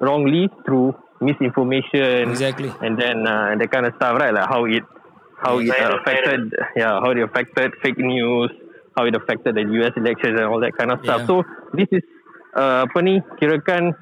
wrongly 0.00 0.48
through 0.64 0.94
misinformation 1.20 2.28
Exactly. 2.30 2.70
and 2.82 3.00
then 3.00 3.26
uh, 3.26 3.56
that 3.58 3.70
kind 3.72 3.86
of 3.86 3.94
stuff, 3.96 4.18
right? 4.20 4.32
Like 4.32 4.48
how 4.48 4.64
it 4.66 4.84
how 5.42 5.58
it 5.58 5.70
uh, 5.70 5.98
affected, 5.98 6.54
yeah, 6.76 7.00
how 7.00 7.10
it 7.10 7.18
affected 7.18 7.72
fake 7.82 7.98
news, 7.98 8.50
how 8.96 9.04
it 9.04 9.16
affected 9.16 9.56
the 9.56 9.64
US 9.80 9.92
elections 9.96 10.38
and 10.38 10.46
all 10.46 10.60
that 10.60 10.76
kind 10.78 10.92
of 10.92 11.00
stuff. 11.02 11.20
Yeah. 11.20 11.26
So 11.26 11.42
this 11.74 11.88
is 11.90 12.04
uh, 12.54 12.86
apa 12.86 12.98
ni 13.02 13.20
kirakan 13.40 13.96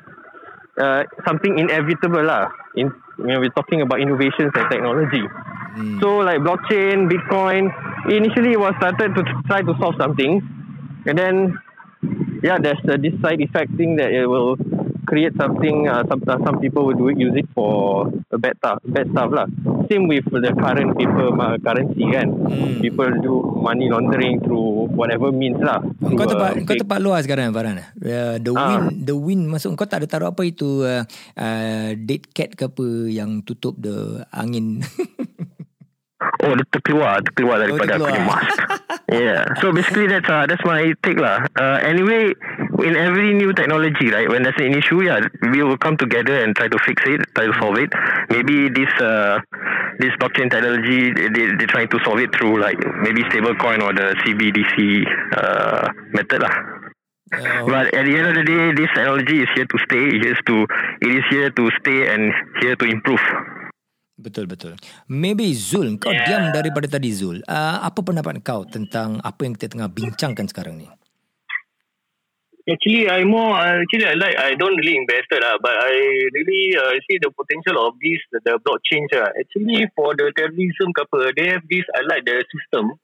uh, 0.79 1.03
something 1.27 1.59
inevitable 1.59 2.23
lah. 2.27 2.51
In 2.77 2.93
you 3.19 3.27
know, 3.27 3.41
we're 3.41 3.51
talking 3.51 3.81
about 3.83 4.01
innovations 4.01 4.51
and 4.55 4.67
technology. 4.71 5.23
Hmm. 5.23 6.01
So 6.01 6.19
like 6.19 6.41
blockchain, 6.41 7.11
Bitcoin, 7.11 7.71
initially 8.11 8.53
it 8.53 8.61
was 8.61 8.75
started 8.79 9.15
to 9.15 9.23
try 9.47 9.63
to 9.63 9.75
solve 9.79 9.95
something, 9.99 10.43
and 11.07 11.19
then 11.19 11.59
yeah, 12.43 12.59
there's 12.59 12.79
uh, 12.89 12.97
this 13.01 13.15
side 13.23 13.41
effect 13.41 13.75
thing 13.77 13.97
that 13.97 14.13
it 14.13 14.27
will 14.27 14.57
create 15.07 15.33
something. 15.39 15.89
Uh, 15.89 16.03
some 16.09 16.23
uh, 16.27 16.39
some 16.45 16.61
people 16.61 16.87
will 16.87 16.95
do 16.95 17.09
it, 17.09 17.19
use 17.19 17.35
it 17.37 17.49
for 17.55 18.13
a 18.31 18.39
bad 18.39 18.57
stuff, 18.59 18.79
bad 18.85 19.11
stuff 19.11 19.31
lah. 19.31 19.47
Same 19.85 20.07
with 20.07 20.25
the 20.27 20.53
current 20.55 20.95
paper 20.95 21.29
uh, 21.31 21.57
currency 21.59 22.05
kan. 22.09 22.29
Hmm. 22.31 22.81
People 22.81 23.11
do 23.21 23.35
money 23.59 23.87
laundering 23.87 24.41
through 24.41 24.89
whatever 24.93 25.29
means 25.29 25.59
lah. 25.59 25.81
Kau 26.01 26.25
tempat 26.25 26.51
uh, 26.55 26.65
kau 26.65 26.75
tempat 26.75 26.99
luar 26.99 27.21
sekarang 27.21 27.51
Farhan. 27.51 27.85
Uh, 27.97 28.37
the 28.39 28.53
Ah. 28.53 28.81
wind 28.81 29.03
the 29.03 29.15
wind 29.15 29.45
masuk 29.47 29.75
kau 29.75 29.85
tak 29.85 30.03
ada 30.03 30.09
taruh 30.09 30.29
apa 30.29 30.43
itu 30.43 30.83
uh, 30.83 31.05
uh, 31.35 31.89
dead 31.97 32.25
cat 32.31 32.53
ke 32.53 32.65
apa 32.65 32.87
yang 33.07 33.41
tutup 33.41 33.77
the 33.77 34.25
angin. 34.31 34.81
Oh, 36.41 36.57
dia 36.57 36.65
terkeluar, 36.71 37.21
terkeluar 37.21 37.61
daripada 37.61 38.01
Oh, 38.01 38.01
aku 38.01 38.09
terkeluar. 38.09 38.13
punya 38.17 38.25
mask. 38.25 38.57
yeah. 39.13 39.45
So 39.61 39.73
basically 39.73 40.09
that's 40.09 40.25
uh, 40.25 40.49
that's 40.49 40.65
my 40.65 40.81
take 41.01 41.21
lah. 41.21 41.45
Uh, 41.53 41.77
anyway, 41.85 42.33
in 42.81 42.97
every 42.97 43.33
new 43.33 43.53
technology, 43.53 44.09
right, 44.09 44.25
when 44.25 44.41
there's 44.41 44.57
an 44.57 44.73
issue, 44.73 45.05
yeah, 45.05 45.21
we 45.53 45.61
will 45.61 45.77
come 45.77 45.97
together 45.97 46.33
and 46.35 46.57
try 46.57 46.65
to 46.65 46.81
fix 46.81 47.05
it, 47.05 47.21
try 47.37 47.45
to 47.45 47.55
solve 47.61 47.77
it. 47.77 47.93
Maybe 48.33 48.73
this 48.73 48.89
uh, 49.05 49.45
this 49.99 50.13
blockchain 50.19 50.51
technology, 50.51 51.13
they 51.13 51.29
they 51.31 51.45
they're 51.57 51.71
trying 51.71 51.91
to 51.91 51.99
solve 52.05 52.19
it 52.19 52.31
through 52.35 52.59
like 52.59 52.79
maybe 53.03 53.23
stablecoin 53.31 53.83
or 53.83 53.93
the 53.93 54.15
CBDC 54.23 54.75
uh, 55.37 55.85
method 56.13 56.41
lah. 56.43 56.55
uh, 57.35 57.63
But 57.67 57.95
at 57.95 58.05
the 58.07 58.15
end 58.15 58.27
of 58.31 58.35
the 58.35 58.45
day, 58.45 58.63
this 58.75 58.91
technology 58.95 59.43
is 59.43 59.51
here 59.55 59.67
to 59.67 59.79
stay. 59.87 60.05
It 60.19 60.25
is 60.25 60.39
to 60.49 60.57
it 61.01 61.11
is 61.11 61.27
here 61.31 61.51
to 61.51 61.65
stay 61.83 62.11
and 62.11 62.31
here 62.63 62.75
to 62.77 62.85
improve. 62.87 63.23
betul 64.15 64.47
betul. 64.47 64.73
Maybe 65.11 65.51
Zul 65.59 65.99
kau 65.99 66.15
Yeah. 66.15 66.23
diam 66.25 66.45
daripada 66.55 66.87
tadi 66.87 67.11
Zul. 67.11 67.43
Uh, 67.45 67.83
apa 67.83 67.99
pendapat 68.01 68.41
kau 68.47 68.63
tentang 68.63 69.19
apa 69.21 69.41
yang 69.43 69.59
kita 69.59 69.75
tengah 69.75 69.91
bincangkan 69.91 70.47
sekarang 70.47 70.79
ni? 70.79 70.87
Actually, 72.65 73.11
I 73.11 73.25
more 73.25 73.53
uh, 73.53 73.85
actually 73.85 74.09
I 74.09 74.17
like 74.17 74.41
I 74.41 74.57
don't 74.57 74.73
really 74.81 74.97
invested 74.97 75.45
lah, 75.45 75.61
but 75.61 75.77
I 75.77 75.93
really 76.33 76.73
uh, 76.73 76.97
see 77.05 77.21
the 77.21 77.29
potential 77.29 77.77
of 77.77 77.93
this 78.01 78.25
the 78.41 78.57
blockchain 78.57 79.05
lah. 79.13 79.29
Actually, 79.37 79.85
for 79.93 80.17
the 80.17 80.33
terrorism 80.33 80.97
apa, 80.97 81.37
they 81.37 81.53
have 81.53 81.61
this. 81.69 81.85
I 81.93 82.09
like 82.09 82.25
the 82.25 82.41
system. 82.49 82.97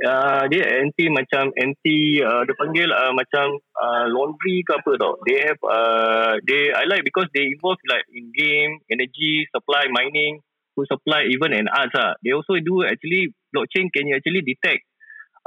Uh, 0.00 0.48
dia 0.48 0.80
anti 0.80 1.12
macam 1.12 1.52
anti 1.52 2.24
uh, 2.24 2.48
dia 2.48 2.56
panggil 2.56 2.88
uh, 2.88 3.12
macam 3.12 3.60
uh, 3.76 4.08
laundry 4.08 4.64
ke 4.64 4.72
apa 4.72 4.96
tau. 4.96 5.20
They 5.28 5.52
have 5.52 5.60
uh, 5.60 6.40
they 6.48 6.72
I 6.72 6.88
like 6.88 7.04
because 7.04 7.28
they 7.36 7.52
involve 7.52 7.76
like 7.84 8.08
in 8.08 8.32
game, 8.32 8.80
energy, 8.88 9.44
supply, 9.52 9.84
mining, 9.92 10.40
food 10.72 10.88
supply, 10.88 11.28
even 11.28 11.52
and 11.52 11.68
arts 11.68 11.92
ah. 11.92 12.16
They 12.24 12.32
also 12.32 12.56
do 12.56 12.88
actually 12.88 13.36
blockchain 13.52 13.92
can 13.92 14.08
you 14.08 14.16
actually 14.16 14.40
detect 14.48 14.88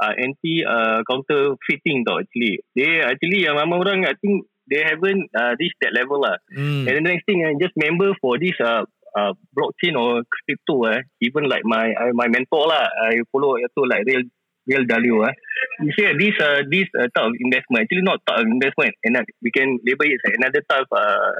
uh, 0.00 0.14
anti 0.16 0.62
uh, 0.64 1.02
counterfeiting 1.04 2.02
tau 2.06 2.18
actually. 2.18 2.62
They 2.74 3.02
actually 3.02 3.44
yang 3.44 3.58
ramai 3.58 3.78
orang 3.78 4.00
I 4.06 4.14
think 4.18 4.46
they 4.68 4.84
haven't 4.84 5.32
uh, 5.32 5.56
reached 5.56 5.80
that 5.80 5.96
level 5.96 6.20
lah. 6.20 6.36
Hmm. 6.52 6.84
And 6.86 6.94
the 7.00 7.04
next 7.04 7.24
thing 7.24 7.40
I 7.42 7.56
just 7.56 7.72
member 7.76 8.12
for 8.20 8.36
this 8.36 8.54
uh, 8.60 8.84
uh, 9.16 9.32
blockchain 9.56 9.96
or 9.96 10.20
crypto 10.28 10.84
eh, 10.92 11.00
even 11.24 11.48
like 11.48 11.64
my 11.64 11.88
uh, 11.92 12.12
my 12.12 12.28
mentor 12.28 12.68
lah, 12.68 12.84
I 12.84 13.24
follow 13.32 13.56
itu 13.56 13.80
like 13.88 14.04
real 14.04 14.22
real 14.68 14.84
value 14.84 15.24
ah. 15.24 15.32
You 15.80 15.90
see 15.96 16.04
this 16.20 16.36
uh, 16.36 16.60
this 16.68 16.84
uh, 16.92 17.08
type 17.08 17.24
of 17.24 17.32
investment 17.40 17.88
actually 17.88 18.04
not 18.04 18.20
type 18.28 18.44
of 18.44 18.46
investment 18.46 18.92
and 19.08 19.16
uh, 19.16 19.24
we 19.40 19.48
can 19.48 19.80
label 19.80 20.04
it 20.04 20.20
as 20.28 20.36
another 20.36 20.60
type 20.68 20.84
of 20.84 20.92
uh, 20.92 21.32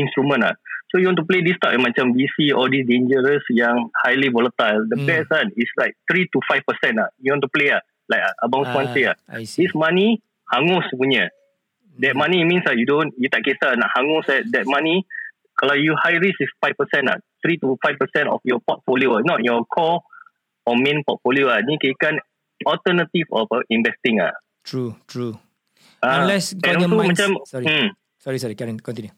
instrument 0.00 0.40
ah. 0.48 0.56
So 0.88 1.00
you 1.00 1.08
want 1.08 1.20
to 1.20 1.28
play 1.28 1.40
this 1.40 1.56
type 1.60 1.76
macam 1.80 2.12
VC 2.12 2.52
or 2.52 2.68
this 2.68 2.84
dangerous 2.84 3.44
yang 3.52 3.92
highly 4.04 4.28
volatile. 4.28 4.84
The 4.88 4.96
Hmm. 5.00 5.08
best 5.08 5.28
kan 5.28 5.48
is 5.56 5.68
like 5.76 5.92
3 6.08 6.24
to 6.32 6.38
5% 6.48 6.64
ah. 7.00 7.08
You 7.20 7.32
want 7.32 7.44
to 7.44 7.52
play 7.52 7.72
ah. 7.72 7.80
Like 8.12 8.20
uh, 8.20 8.44
Abang 8.44 8.68
Swan 8.68 8.92
say 8.92 9.08
ah. 9.08 9.16
See. 9.40 9.64
This 9.64 9.72
money 9.72 10.20
hangus 10.52 10.84
punya. 10.92 11.32
That 11.96 12.12
money 12.12 12.44
means 12.44 12.68
that 12.68 12.76
you 12.76 12.84
don't 12.84 13.08
you 13.16 13.32
tak 13.32 13.48
kisah 13.48 13.72
nak 13.80 13.88
hangus 13.96 14.28
that, 14.28 14.44
that 14.52 14.68
money 14.68 15.08
kalau 15.56 15.72
you 15.76 15.96
high 15.96 16.20
risk 16.20 16.36
is 16.44 16.52
5% 16.60 16.76
lah. 17.08 17.16
3 17.40 17.56
to 17.64 17.74
5% 17.80 18.28
of 18.28 18.40
your 18.44 18.60
portfolio 18.60 19.20
not 19.24 19.40
your 19.40 19.64
core 19.64 20.04
or 20.68 20.76
main 20.76 21.00
portfolio 21.08 21.48
lah. 21.48 21.64
Ni 21.64 21.80
kira 21.80 21.96
kan 21.96 22.14
alternative 22.68 23.28
of 23.32 23.48
uh, 23.48 23.64
investing 23.72 24.20
ah. 24.20 24.36
True, 24.62 24.94
true. 25.08 25.34
Ah, 26.02 26.22
Unless 26.22 26.58
kau 26.60 26.74
punya 26.74 26.86
also 26.86 26.98
mind 26.98 27.10
macam 27.14 27.30
sorry. 27.48 27.64
hmm, 27.66 27.88
Sorry, 28.22 28.38
sorry. 28.38 28.54
Karen, 28.54 28.78
continue. 28.78 29.10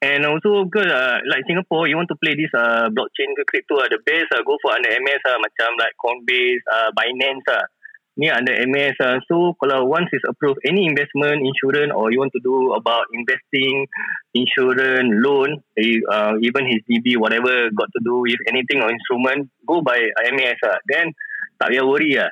And 0.00 0.24
also 0.26 0.62
because 0.64 0.86
uh, 0.86 1.18
like 1.26 1.42
Singapore, 1.46 1.88
you 1.88 1.96
want 1.96 2.08
to 2.08 2.18
play 2.22 2.38
this 2.38 2.54
uh, 2.54 2.86
blockchain 2.94 3.34
ke 3.34 3.42
crypto 3.50 3.82
uh, 3.82 3.90
the 3.90 3.98
best 4.06 4.30
uh, 4.30 4.46
go 4.46 4.54
for 4.62 4.70
under 4.70 4.86
MS 4.94 5.22
uh, 5.26 5.38
macam 5.42 5.74
like 5.74 5.94
Coinbase, 5.98 6.62
uh, 6.70 6.94
Binance 6.94 7.42
uh. 7.50 7.66
Ni 8.14 8.30
under 8.30 8.54
MS 8.54 8.94
uh. 9.02 9.18
So 9.26 9.58
kalau 9.58 9.90
once 9.90 10.06
is 10.14 10.22
approved 10.22 10.62
any 10.62 10.86
investment, 10.86 11.42
insurance 11.42 11.90
or 11.90 12.14
you 12.14 12.22
want 12.22 12.30
to 12.38 12.42
do 12.46 12.78
about 12.78 13.10
investing, 13.10 13.90
insurance, 14.38 15.10
loan, 15.18 15.66
uh, 15.74 16.32
even 16.46 16.62
his 16.70 16.78
DB, 16.86 17.18
whatever 17.18 17.66
got 17.74 17.90
to 17.90 18.00
do 18.06 18.22
with 18.22 18.38
anything 18.46 18.78
or 18.78 18.94
instrument, 18.94 19.50
go 19.66 19.82
by 19.82 19.98
MS 20.30 20.62
uh. 20.62 20.78
Then 20.86 21.10
tak 21.58 21.74
payah 21.74 21.82
worry 21.82 22.22
ah. 22.22 22.30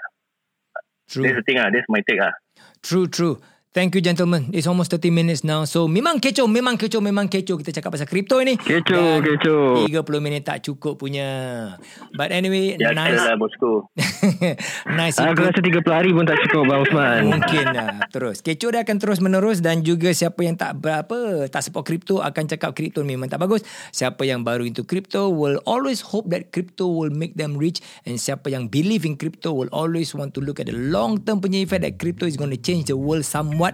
True. 1.11 1.27
That's 1.27 1.43
the 1.43 1.45
thing 1.47 1.59
ah. 1.59 1.67
That's 1.75 1.91
my 1.91 1.99
take 2.07 2.23
ah. 2.23 2.31
True, 2.87 3.11
true. 3.11 3.43
Thank 3.77 3.93
you 3.93 4.01
gentlemen. 4.01 4.49
It's 4.57 4.65
almost 4.65 4.89
30 4.89 5.13
minutes 5.13 5.45
now. 5.45 5.69
So 5.69 5.85
memang 5.85 6.17
kecoh, 6.17 6.49
memang 6.49 6.81
kecoh, 6.81 7.05
memang 7.05 7.29
kecoh 7.29 7.61
kita 7.61 7.77
cakap 7.77 7.93
pasal 7.93 8.09
kripto 8.09 8.41
ini. 8.41 8.57
Kecoh, 8.57 9.21
kecoh. 9.21 9.85
30 9.85 10.25
minit 10.25 10.49
tak 10.49 10.65
cukup 10.65 10.97
punya. 10.97 11.29
But 12.17 12.33
anyway, 12.33 12.81
Ya, 12.81 12.97
nice. 12.97 13.21
lah 13.21 13.37
bosku. 13.37 13.85
nice. 14.97 15.21
Aku 15.21 15.45
ikut. 15.45 15.53
rasa 15.53 15.61
30 15.61 15.93
hari 15.93 16.09
pun 16.17 16.25
tak 16.25 16.41
cukup 16.49 16.65
Bang 16.65 16.89
Osman. 16.89 17.29
Mungkin 17.29 17.65
lah 17.77 18.09
Terus 18.09 18.41
Kecoh 18.41 18.73
dia 18.73 18.81
akan 18.81 18.97
terus 18.97 19.21
menerus 19.21 19.61
Dan 19.61 19.85
juga 19.85 20.09
siapa 20.17 20.41
yang 20.41 20.57
tak 20.57 20.81
berapa 20.81 21.45
Tak 21.53 21.61
support 21.61 21.85
crypto 21.85 22.25
Akan 22.25 22.49
cakap 22.49 22.73
crypto 22.73 23.05
memang 23.05 23.29
tak 23.29 23.45
bagus 23.45 23.61
Siapa 23.93 24.25
yang 24.25 24.41
baru 24.41 24.65
into 24.65 24.89
crypto 24.89 25.29
Will 25.29 25.61
always 25.69 26.01
hope 26.01 26.33
that 26.33 26.49
crypto 26.49 26.89
Will 26.89 27.13
make 27.13 27.37
them 27.37 27.61
rich 27.61 27.85
And 28.09 28.17
siapa 28.17 28.49
yang 28.49 28.73
believe 28.73 29.05
in 29.05 29.21
crypto 29.21 29.53
Will 29.53 29.69
always 29.69 30.17
want 30.17 30.33
to 30.33 30.41
look 30.41 30.63
at 30.63 30.73
the 30.73 30.77
long 30.77 31.21
term 31.21 31.45
punya 31.45 31.61
effect 31.61 31.85
That 31.85 32.01
crypto 32.01 32.25
is 32.25 32.41
going 32.41 32.55
to 32.55 32.61
change 32.61 32.89
the 32.89 32.97
world 32.97 33.27
somewhat 33.27 33.66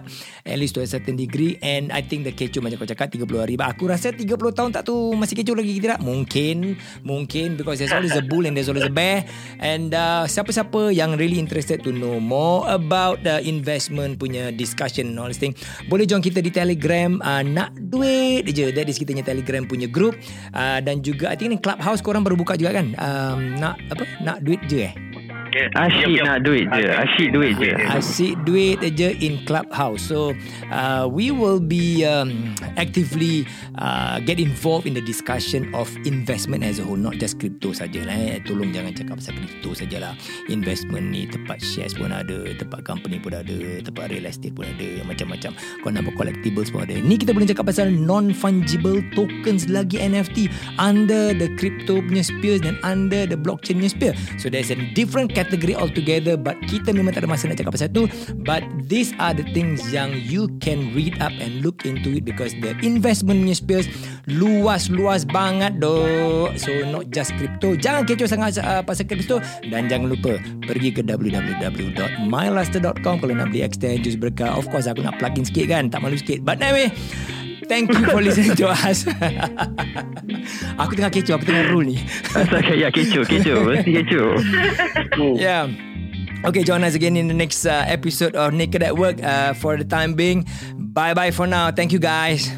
At 0.47 0.57
least 0.57 0.73
to 0.79 0.81
a 0.81 0.89
certain 0.89 1.13
degree. 1.13 1.61
And 1.61 1.93
I 1.93 2.01
think 2.01 2.25
the 2.25 2.33
kecoh 2.33 2.63
Macam 2.63 2.81
kau 2.81 2.89
cakap 2.89 3.13
30 3.13 3.27
hari. 3.37 3.53
But 3.59 3.69
aku 3.69 3.91
rasa 3.91 4.15
30 4.15 4.25
tahun 4.33 4.69
tak 4.73 4.89
tu 4.89 4.95
Masih 5.13 5.37
kecoh 5.37 5.53
lagi 5.59 5.77
tidak? 5.77 5.99
Mungkin 6.01 6.79
Mungkin. 7.05 7.59
Because 7.59 7.83
there's 7.83 7.93
always 7.93 8.15
a 8.17 8.23
bull 8.23 8.47
And 8.47 8.57
there's 8.57 8.71
always 8.71 8.87
a 8.87 8.93
bear. 8.93 9.27
And 9.59 9.93
uh, 9.93 10.25
siapa-siapa 10.25 10.95
yang 10.95 11.19
really 11.19 11.37
interested 11.37 11.83
to 11.83 11.91
know 11.93 12.17
more 12.17 12.65
about 12.69 13.21
the 13.21 13.43
investment 13.43 14.17
punya 14.17 14.53
discussion 14.55 15.13
and 15.13 15.17
all 15.19 15.29
this 15.29 15.41
thing 15.41 15.55
boleh 15.87 16.07
join 16.07 16.23
kita 16.23 16.39
di 16.39 16.51
telegram 16.53 17.19
uh, 17.23 17.43
nak 17.43 17.75
duit 17.77 18.47
je. 18.49 18.71
That 18.71 18.87
is 18.87 18.97
kita 18.99 19.15
punya 19.15 19.25
telegram 19.25 19.63
punya 19.67 19.87
group. 19.89 20.15
Uh, 20.55 20.79
dan 20.79 21.03
juga 21.03 21.31
I 21.31 21.35
think 21.35 21.53
ni 21.53 21.59
clubhouse 21.59 21.99
korang 21.99 22.23
baru 22.23 22.39
buka 22.39 22.55
juga 22.55 22.79
kan? 22.81 22.95
Um, 22.97 23.59
nak 23.59 23.79
apa? 23.91 24.03
Nak 24.23 24.37
duit 24.45 24.61
je 24.67 24.89
eh 24.89 25.12
Yeah. 25.53 25.69
Asyik 25.77 26.17
nak 26.25 26.41
duit 26.41 26.65
je. 26.65 26.81
Okay. 26.81 26.97
Asyik 26.97 27.29
duit 27.29 27.53
je. 27.61 27.71
Asyik 27.77 28.33
duit 28.41 28.81
je 28.81 29.09
in 29.21 29.37
clubhouse. 29.45 30.01
So 30.01 30.33
uh, 30.73 31.05
we 31.05 31.29
will 31.29 31.61
be 31.61 32.01
um, 32.01 32.57
actively 32.73 33.45
uh, 33.77 34.17
get 34.25 34.41
involved 34.41 34.89
in 34.89 34.97
the 34.97 35.05
discussion 35.05 35.69
of 35.77 35.93
investment 36.09 36.65
as 36.65 36.81
a 36.81 36.83
whole, 36.83 36.97
not 36.97 37.21
just 37.21 37.37
crypto 37.37 37.69
saja 37.69 38.01
lah. 38.01 38.17
Eh. 38.17 38.41
Tolong 38.49 38.73
jangan 38.73 38.97
cakap 38.97 39.21
pasal 39.21 39.37
crypto 39.37 39.77
sajalah. 39.77 40.17
Investment 40.49 41.13
ni 41.13 41.29
tempat 41.29 41.61
shares 41.61 41.93
pun 41.93 42.09
ada, 42.09 42.49
tempat 42.57 42.81
company 42.81 43.21
pun 43.21 43.37
ada, 43.37 43.57
tempat 43.85 44.09
real 44.09 44.25
estate 44.25 44.57
pun 44.57 44.65
ada, 44.65 45.05
macam-macam. 45.05 45.53
Kau 45.85 45.89
nak 45.93 46.01
buat 46.09 46.17
collectibles 46.17 46.73
pun 46.73 46.89
ada. 46.89 46.97
Ni 46.97 47.21
kita 47.21 47.29
boleh 47.29 47.45
cakap 47.45 47.69
pasal 47.69 47.93
non-fungible 47.93 49.05
tokens 49.13 49.69
lagi 49.69 50.01
NFT 50.01 50.49
under 50.81 51.37
the 51.37 51.53
crypto 51.61 52.01
punya 52.01 52.25
sphere 52.25 52.57
dan 52.57 52.81
under 52.81 53.29
the 53.29 53.37
blockchain 53.37 53.77
punya 53.77 53.93
sphere. 53.93 54.15
So 54.41 54.49
there's 54.49 54.73
a 54.73 54.77
different 54.97 55.29
category 55.43 55.77
altogether 55.77 56.39
but 56.39 56.57
kita 56.65 56.95
memang 56.95 57.13
tak 57.13 57.27
ada 57.27 57.29
masa 57.29 57.51
nak 57.51 57.59
cakap 57.59 57.75
pasal 57.75 57.91
tu 57.91 58.07
but 58.47 58.63
these 58.87 59.11
are 59.21 59.35
the 59.35 59.45
things 59.53 59.83
yang 59.93 60.15
you 60.25 60.49
can 60.57 60.89
read 60.95 61.19
up 61.19 61.35
and 61.37 61.61
look 61.61 61.83
into 61.83 62.15
it 62.15 62.23
because 62.23 62.55
the 62.63 62.71
investment 62.81 63.43
punya 63.43 63.59
spheres 63.59 63.87
luas-luas 64.31 65.27
banget 65.27 65.83
doh. 65.83 66.47
So 66.55 66.71
not 66.87 67.11
just 67.11 67.35
crypto. 67.35 67.75
Jangan 67.75 68.07
kecoh 68.07 68.29
sangat 68.29 68.55
uh, 68.63 68.79
pasal 68.79 69.03
crypto 69.05 69.43
dan 69.67 69.91
jangan 69.91 70.15
lupa 70.15 70.39
pergi 70.63 70.95
ke 70.95 71.03
www.myluster.com 71.03 73.15
kalau 73.19 73.33
nak 73.35 73.51
beli 73.51 73.67
extend 73.67 74.07
jus 74.07 74.15
berkah. 74.15 74.55
Of 74.55 74.71
course 74.71 74.87
aku 74.87 75.03
nak 75.03 75.19
plug 75.19 75.35
in 75.35 75.43
sikit 75.43 75.67
kan, 75.67 75.91
tak 75.91 75.99
malu 75.99 76.15
sikit. 76.15 76.47
But 76.47 76.63
anyway, 76.63 76.95
Thank 77.67 77.93
you 77.93 78.05
for 78.05 78.21
listening 78.21 78.55
to 78.59 78.69
us. 78.69 79.07
aku 80.81 80.91
tengah 80.97 81.11
kecoh, 81.11 81.39
aku 81.39 81.45
tengah 81.47 81.65
rule 81.71 81.95
ni. 81.95 81.97
Ya 82.81 82.89
kecoh, 82.89 83.23
kecoh. 83.25 83.59
Mesti 83.69 83.91
kecoh. 84.03 84.31
yeah. 85.43 85.69
Okay, 86.43 86.67
join 86.67 86.83
us 86.83 86.91
again 86.93 87.15
in 87.15 87.31
the 87.31 87.37
next 87.37 87.63
uh, 87.63 87.87
episode 87.87 88.35
of 88.35 88.51
Naked 88.51 88.83
at 88.83 88.99
Work. 88.99 89.23
Uh, 89.23 89.55
for 89.55 89.79
the 89.79 89.87
time 89.87 90.11
being, 90.13 90.43
bye 90.75 91.15
bye 91.15 91.31
for 91.31 91.47
now. 91.47 91.71
Thank 91.71 91.95
you 91.95 91.99
guys. 92.03 92.51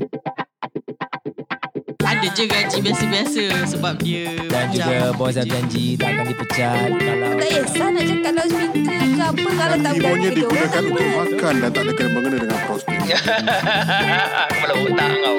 Ada 2.15 2.31
je 2.31 2.45
gaji 2.47 2.77
biasa-biasa 2.79 3.43
sebab 3.75 3.99
dia 3.99 4.39
Dan 4.47 4.71
juga 4.71 5.11
bos 5.19 5.35
dah 5.35 5.43
janji 5.43 5.99
tak 5.99 6.15
akan 6.15 6.25
dipecat 6.31 6.89
kalau 6.95 7.29
Tak 7.35 7.49
kisah 7.51 7.87
nak 7.91 8.03
cakap 8.07 8.21
kalau 8.23 8.43
speaker 8.47 8.99
ke 9.03 9.19
apa 9.19 9.49
Kalau 9.51 9.77
tak 9.83 9.91
Ibunya 9.99 9.99
berani 9.99 10.29
digunakan 10.31 10.81
untuk 10.87 11.07
makan 11.11 11.53
dan 11.59 11.69
tak 11.75 11.83
ada 11.83 11.91
kena 11.91 12.09
mengena 12.15 12.37
dengan 12.39 12.59
prospek. 12.63 12.97
Kepala 14.55 14.73
otak 14.79 15.11
kau. 15.19 15.37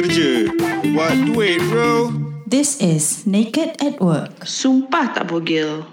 Kerja. 0.00 0.30
Buat 0.96 1.14
duit 1.28 1.60
bro. 1.68 1.92
This 2.48 2.80
is 2.80 3.28
Naked 3.28 3.76
at 3.84 4.00
Work. 4.00 4.48
Sumpah 4.48 5.12
tak 5.12 5.28
bogel 5.28 5.84